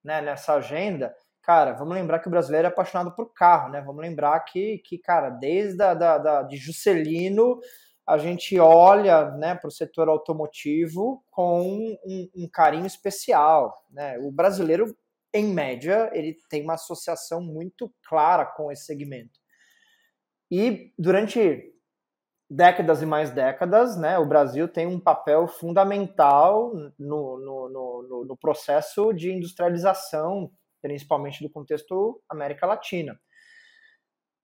[0.06, 3.80] né, nessa agenda, cara, vamos lembrar que o brasileiro é apaixonado por carro, né?
[3.80, 7.58] Vamos lembrar que, que cara, desde a, da, da, de Juscelino
[8.06, 11.60] a gente olha né, para o setor automotivo com
[12.06, 13.84] um, um, carinho especial.
[13.90, 14.16] Né?
[14.20, 14.96] O brasileiro,
[15.34, 19.40] em média, ele tem uma associação muito clara com esse segmento.
[20.48, 21.74] E durante
[22.48, 28.36] décadas e mais décadas, né, o Brasil tem um papel fundamental no, no, no, no,
[28.36, 33.18] processo de industrialização, principalmente do contexto América Latina.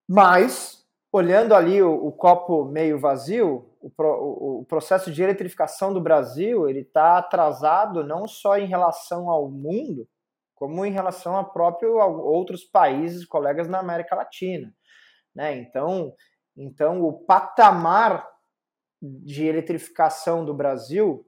[0.08, 6.00] Mas, olhando ali o, o copo meio vazio, o, o, o, processo de eletrificação do
[6.00, 10.08] Brasil ele está atrasado não só em relação ao mundo,
[10.56, 14.72] como em relação a próprio a outros países, colegas na América Latina.
[15.34, 15.56] Né?
[15.56, 16.14] Então,
[16.56, 18.28] então, o patamar
[19.00, 21.26] de eletrificação do Brasil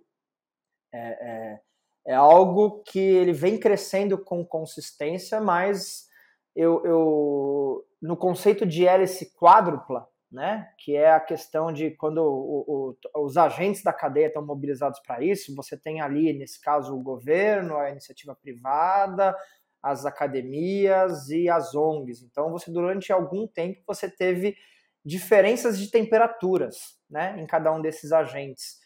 [0.92, 1.60] é, é,
[2.06, 6.06] É algo que ele vem crescendo com consistência, mas
[6.54, 12.94] eu, eu no conceito de hélice quádrupla, né, que é a questão de quando o,
[13.14, 17.02] o, os agentes da cadeia estão mobilizados para isso, você tem ali, nesse caso, o
[17.02, 19.34] governo, a iniciativa privada,
[19.82, 22.22] as academias e as ONGs.
[22.22, 24.56] Então, você durante algum tempo você teve
[25.04, 28.78] diferenças de temperaturas, né, em cada um desses agentes.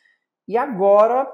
[0.46, 1.30] E agora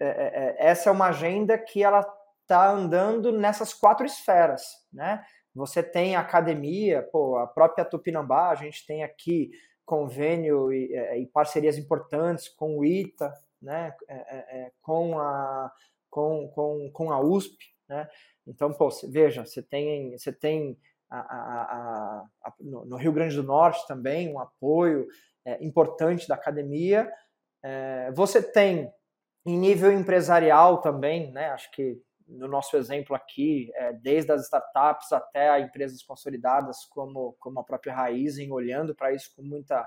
[0.00, 2.00] é, é, é essa é uma agenda que ela
[2.42, 5.24] está andando nessas quatro esferas, né?
[5.54, 9.50] Você tem a academia, pô, a própria Tupinambá, a gente tem aqui
[9.84, 13.94] convênio e, é, e parcerias importantes com o ITA, né?
[14.08, 15.70] É, com, a,
[16.10, 17.56] com, com, com a USP,
[17.88, 18.08] né?
[18.46, 20.76] Então, pô, veja, você tem, você tem
[21.20, 25.06] a, a, a, no Rio Grande do Norte também um apoio
[25.44, 27.12] é, importante da academia.
[27.62, 28.92] É, você tem
[29.44, 31.50] em nível empresarial também, né?
[31.50, 37.60] Acho que no nosso exemplo aqui, é, desde as startups até empresas consolidadas como, como
[37.60, 39.86] a própria Raizen, olhando para isso com muita,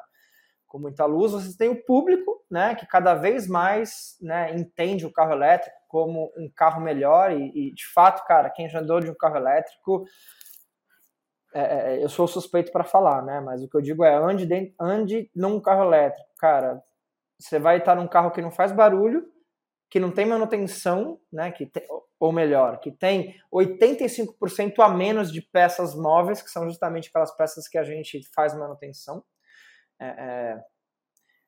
[0.68, 1.32] com muita luz.
[1.32, 6.32] Você tem o público, né, que cada vez mais né, entende o carro elétrico como
[6.38, 10.06] um carro melhor e, e de fato, cara, quem já andou de um carro elétrico,
[11.56, 14.16] é, é, é eu sou suspeito para falar, né, mas o que eu digo é
[14.16, 16.84] ande, dentro, ande num carro elétrico, cara,
[17.40, 19.26] você vai estar num carro que não faz barulho,
[19.90, 21.84] que não tem manutenção, né, que tem,
[22.20, 27.68] ou melhor, que tem 85% a menos de peças móveis, que são justamente aquelas peças
[27.68, 29.24] que a gente faz manutenção.
[30.00, 30.64] É, é,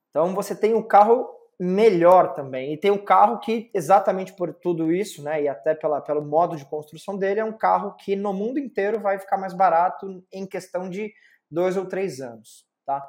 [0.09, 1.27] então você tem um carro
[1.59, 2.73] melhor também.
[2.73, 6.55] E tem um carro que, exatamente por tudo isso, né, e até pela, pelo modo
[6.55, 10.45] de construção dele, é um carro que no mundo inteiro vai ficar mais barato em
[10.45, 11.11] questão de
[11.49, 12.65] dois ou três anos.
[12.85, 13.05] Tá?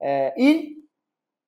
[0.00, 0.74] É, e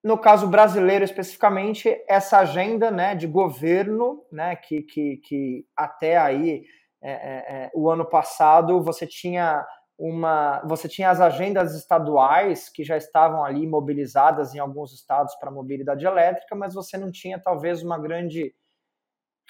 [0.03, 6.65] no caso brasileiro especificamente, essa agenda né, de governo, né, que, que, que até aí
[7.03, 9.65] é, é, é o ano passado você tinha
[9.99, 15.51] uma, você tinha as agendas estaduais que já estavam ali mobilizadas em alguns estados para
[15.51, 18.55] mobilidade elétrica, mas você não tinha talvez uma grande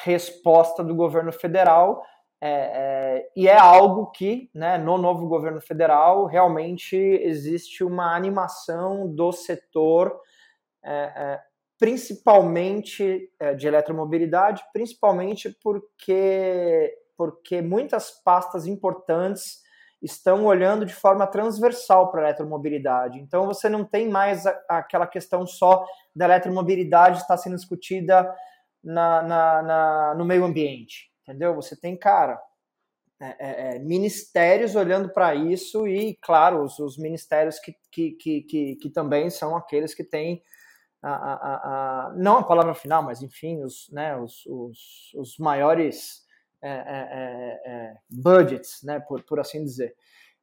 [0.01, 2.03] resposta do governo federal.
[2.41, 9.13] É, é, e é algo que, né, no novo governo federal, realmente existe uma animação
[9.13, 10.19] do setor,
[10.83, 11.41] é, é
[11.79, 19.68] principalmente é, de eletromobilidade, principalmente porque, porque muitas pastas importantes
[20.01, 23.19] estão olhando de forma transversal para a eletromobilidade.
[23.19, 25.85] Então você não tem mais a, aquela questão só
[26.15, 28.33] da eletromobilidade estar sendo discutida
[28.83, 31.55] na, na, na no meio ambiente, entendeu?
[31.55, 32.41] Você tem, cara,
[33.21, 38.43] é, é, é ministérios olhando para isso e, claro, os, os ministérios que, que, que,
[38.43, 40.43] que, que também são aqueles que têm
[41.03, 46.27] a, a, a, não a palavra final, mas enfim, os, né, os, os, os maiores
[46.63, 49.95] é, é, é, é, budgets, né, por, por assim dizer.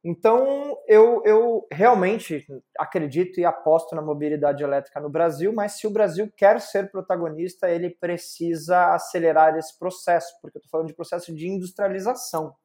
[0.08, 2.46] Então, eu, eu realmente
[2.78, 7.72] acredito e aposto na mobilidade elétrica no Brasil, mas se o Brasil quer ser protagonista,
[7.72, 12.56] ele precisa acelerar esse processo, porque eu estou falando de processo de industrialização.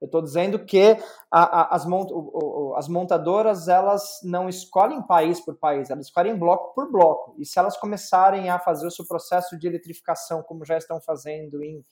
[0.00, 0.96] Eu estou dizendo que
[1.30, 6.06] a, a, as, mont, o, o, as montadoras elas não escolhem país por país, elas
[6.06, 7.36] escolhem bloco por bloco.
[7.38, 11.62] E se elas começarem a fazer o seu processo de eletrificação, como já estão fazendo
[11.62, 11.84] em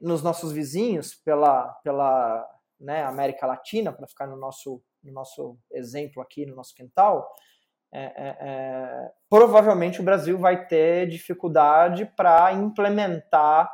[0.00, 2.48] nos nossos vizinhos pela, pela
[2.80, 7.28] né, América Latina, para ficar no nosso, no nosso exemplo aqui, no nosso quintal,
[7.94, 13.70] é, é, é, provavelmente o Brasil vai ter dificuldade para implementar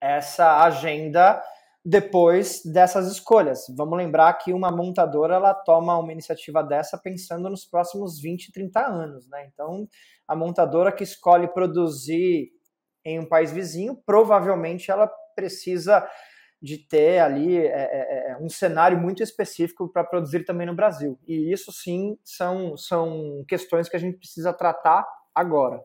[0.00, 1.42] essa agenda
[1.82, 3.64] depois dessas escolhas.
[3.74, 8.86] Vamos lembrar que uma montadora ela toma uma iniciativa dessa pensando nos próximos 20, 30
[8.86, 9.26] anos.
[9.28, 9.48] Né?
[9.52, 9.88] Então,
[10.28, 12.50] a montadora que escolhe produzir
[13.04, 16.06] em um país vizinho, provavelmente ela precisa
[16.62, 21.18] de ter ali é, é, é um cenário muito específico para produzir também no Brasil.
[21.26, 25.82] E isso sim são, são questões que a gente precisa tratar agora.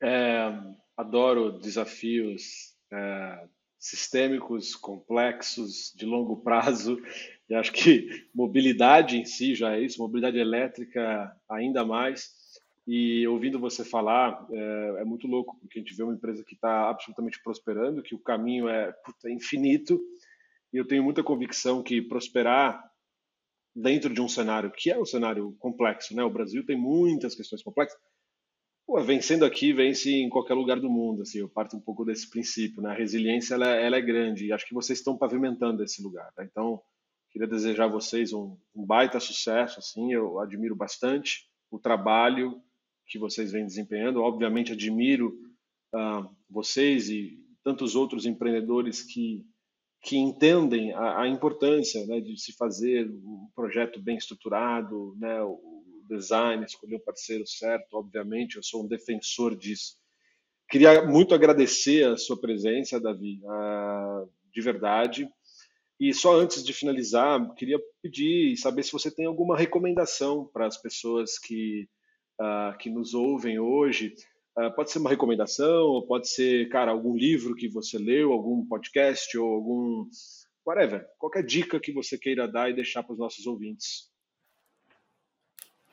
[0.00, 0.52] É,
[0.96, 6.96] adoro desafios é, sistêmicos, complexos, de longo prazo.
[7.48, 12.30] E acho que mobilidade em si já é isso, mobilidade elétrica ainda mais.
[12.90, 16.54] E ouvindo você falar, é, é, muito louco, porque a gente vê uma empresa que
[16.54, 20.00] está absolutamente prosperando, que o caminho é puta, infinito,
[20.72, 22.82] e eu tenho muita convicção que prosperar
[23.76, 26.24] dentro de um cenário que é um cenário complexo, né?
[26.24, 28.00] O Brasil tem muitas questões complexas.
[28.86, 32.30] Pô, vencendo aqui, vence em qualquer lugar do mundo, assim, eu parto um pouco desse
[32.30, 32.92] princípio, né?
[32.92, 36.42] A resiliência, ela, ela é grande, e acho que vocês estão pavimentando esse lugar, tá?
[36.42, 36.80] Então,
[37.30, 42.62] queria desejar a vocês um, um baita sucesso, assim, eu admiro bastante o trabalho,
[43.08, 44.20] que vocês vêm desempenhando.
[44.20, 45.34] Obviamente, admiro
[45.94, 49.44] uh, vocês e tantos outros empreendedores que,
[50.02, 55.78] que entendem a, a importância né, de se fazer um projeto bem estruturado, né, o
[56.08, 59.96] design, escolher um parceiro certo, obviamente, eu sou um defensor disso.
[60.70, 65.28] Queria muito agradecer a sua presença, Davi, uh, de verdade.
[66.00, 70.66] E só antes de finalizar, queria pedir e saber se você tem alguma recomendação para
[70.66, 71.88] as pessoas que,
[72.40, 74.14] uh, que nos ouvem hoje.
[74.56, 79.36] Uh, pode ser uma recomendação, pode ser, cara, algum livro que você leu, algum podcast
[79.38, 80.06] ou algum.
[80.66, 81.06] whatever.
[81.18, 84.10] Qualquer dica que você queira dar e deixar para os nossos ouvintes.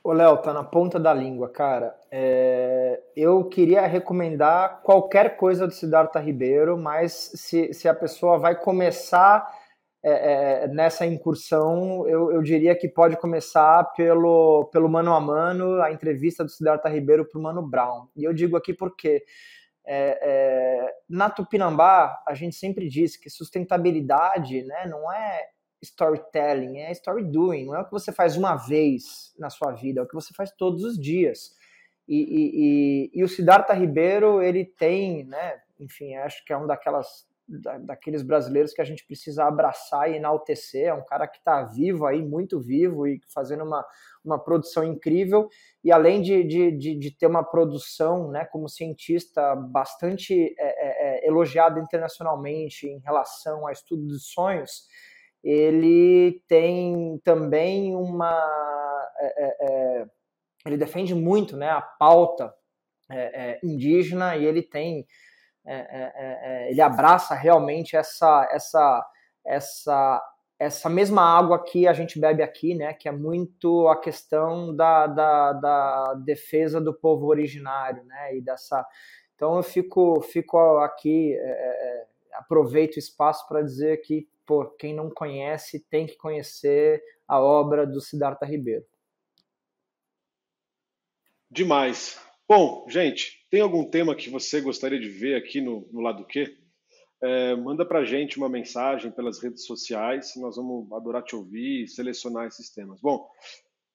[0.04, 2.00] Ô, Léo, tá na ponta da língua, cara.
[2.12, 8.56] É, eu queria recomendar qualquer coisa do Siddhartha Ribeiro, mas se, se a pessoa vai
[8.56, 9.52] começar
[10.08, 15.82] é, é, nessa incursão, eu, eu, diria que pode começar pelo, pelo mano a mano,
[15.82, 18.08] a entrevista do Siddhartha Ribeiro para o Mano Brown.
[18.16, 19.26] E eu digo aqui porque
[19.84, 25.50] é, é, na Tupinambá, a gente sempre diz que sustentabilidade né, não é
[25.82, 30.02] storytelling, é story doing, não é o que você faz uma vez na sua vida,
[30.02, 31.56] é o que você faz todos os dias.
[32.08, 36.68] E, e, e, e o Siddhartha Ribeiro, ele tem, né, enfim, acho que é um
[36.68, 40.88] daquelas da, daqueles brasileiros que a gente precisa abraçar e enaltecer.
[40.88, 43.86] É um cara que está vivo aí, muito vivo e fazendo uma,
[44.24, 45.48] uma produção incrível.
[45.84, 51.26] E além de, de, de, de ter uma produção, né, como cientista, bastante é, é,
[51.26, 54.88] é elogiada internacionalmente em relação a estudo de sonhos,
[55.44, 58.34] ele tem também uma.
[59.20, 60.06] É, é, é
[60.66, 62.52] ele defende muito né, a pauta
[63.64, 65.06] indígena e ele tem.
[66.70, 69.06] Ele abraça realmente essa, essa,
[69.46, 70.24] essa,
[70.60, 75.08] essa mesma água que a gente bebe aqui, né, que é muito a questão da,
[75.08, 78.86] da, da defesa do povo originário, né, e dessa.
[79.36, 81.38] Então eu fico, fico aqui,
[82.34, 87.86] aproveito o espaço para dizer que pô, quem não conhece tem que conhecer a obra
[87.86, 88.86] do Siddhartha Ribeiro.
[91.50, 92.20] Demais.
[92.48, 96.56] Bom, gente, tem algum tema que você gostaria de ver aqui no, no lado Q?
[97.24, 101.88] É, manda para gente uma mensagem pelas redes sociais, nós vamos adorar te ouvir e
[101.88, 103.02] selecionar esses temas.
[103.02, 103.28] Bom,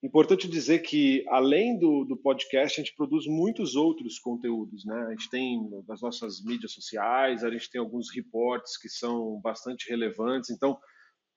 [0.02, 4.82] Importante dizer que, além do, do, podcast, a gente produz muitos outros conteúdos.
[4.86, 4.98] Né?
[5.06, 9.90] A gente tem nas nossas mídias sociais, a gente tem alguns reportes que são bastante
[9.90, 10.48] relevantes.
[10.48, 10.78] Então,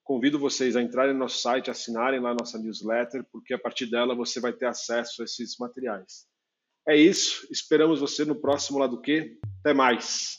[0.01, 3.87] convido vocês a entrarem no nosso site, assinarem lá a nossa newsletter, porque a partir
[3.87, 6.25] dela você vai ter acesso a esses materiais.
[6.87, 7.47] É isso.
[7.51, 9.37] Esperamos você no próximo Lado Q.
[9.61, 10.35] Até mais.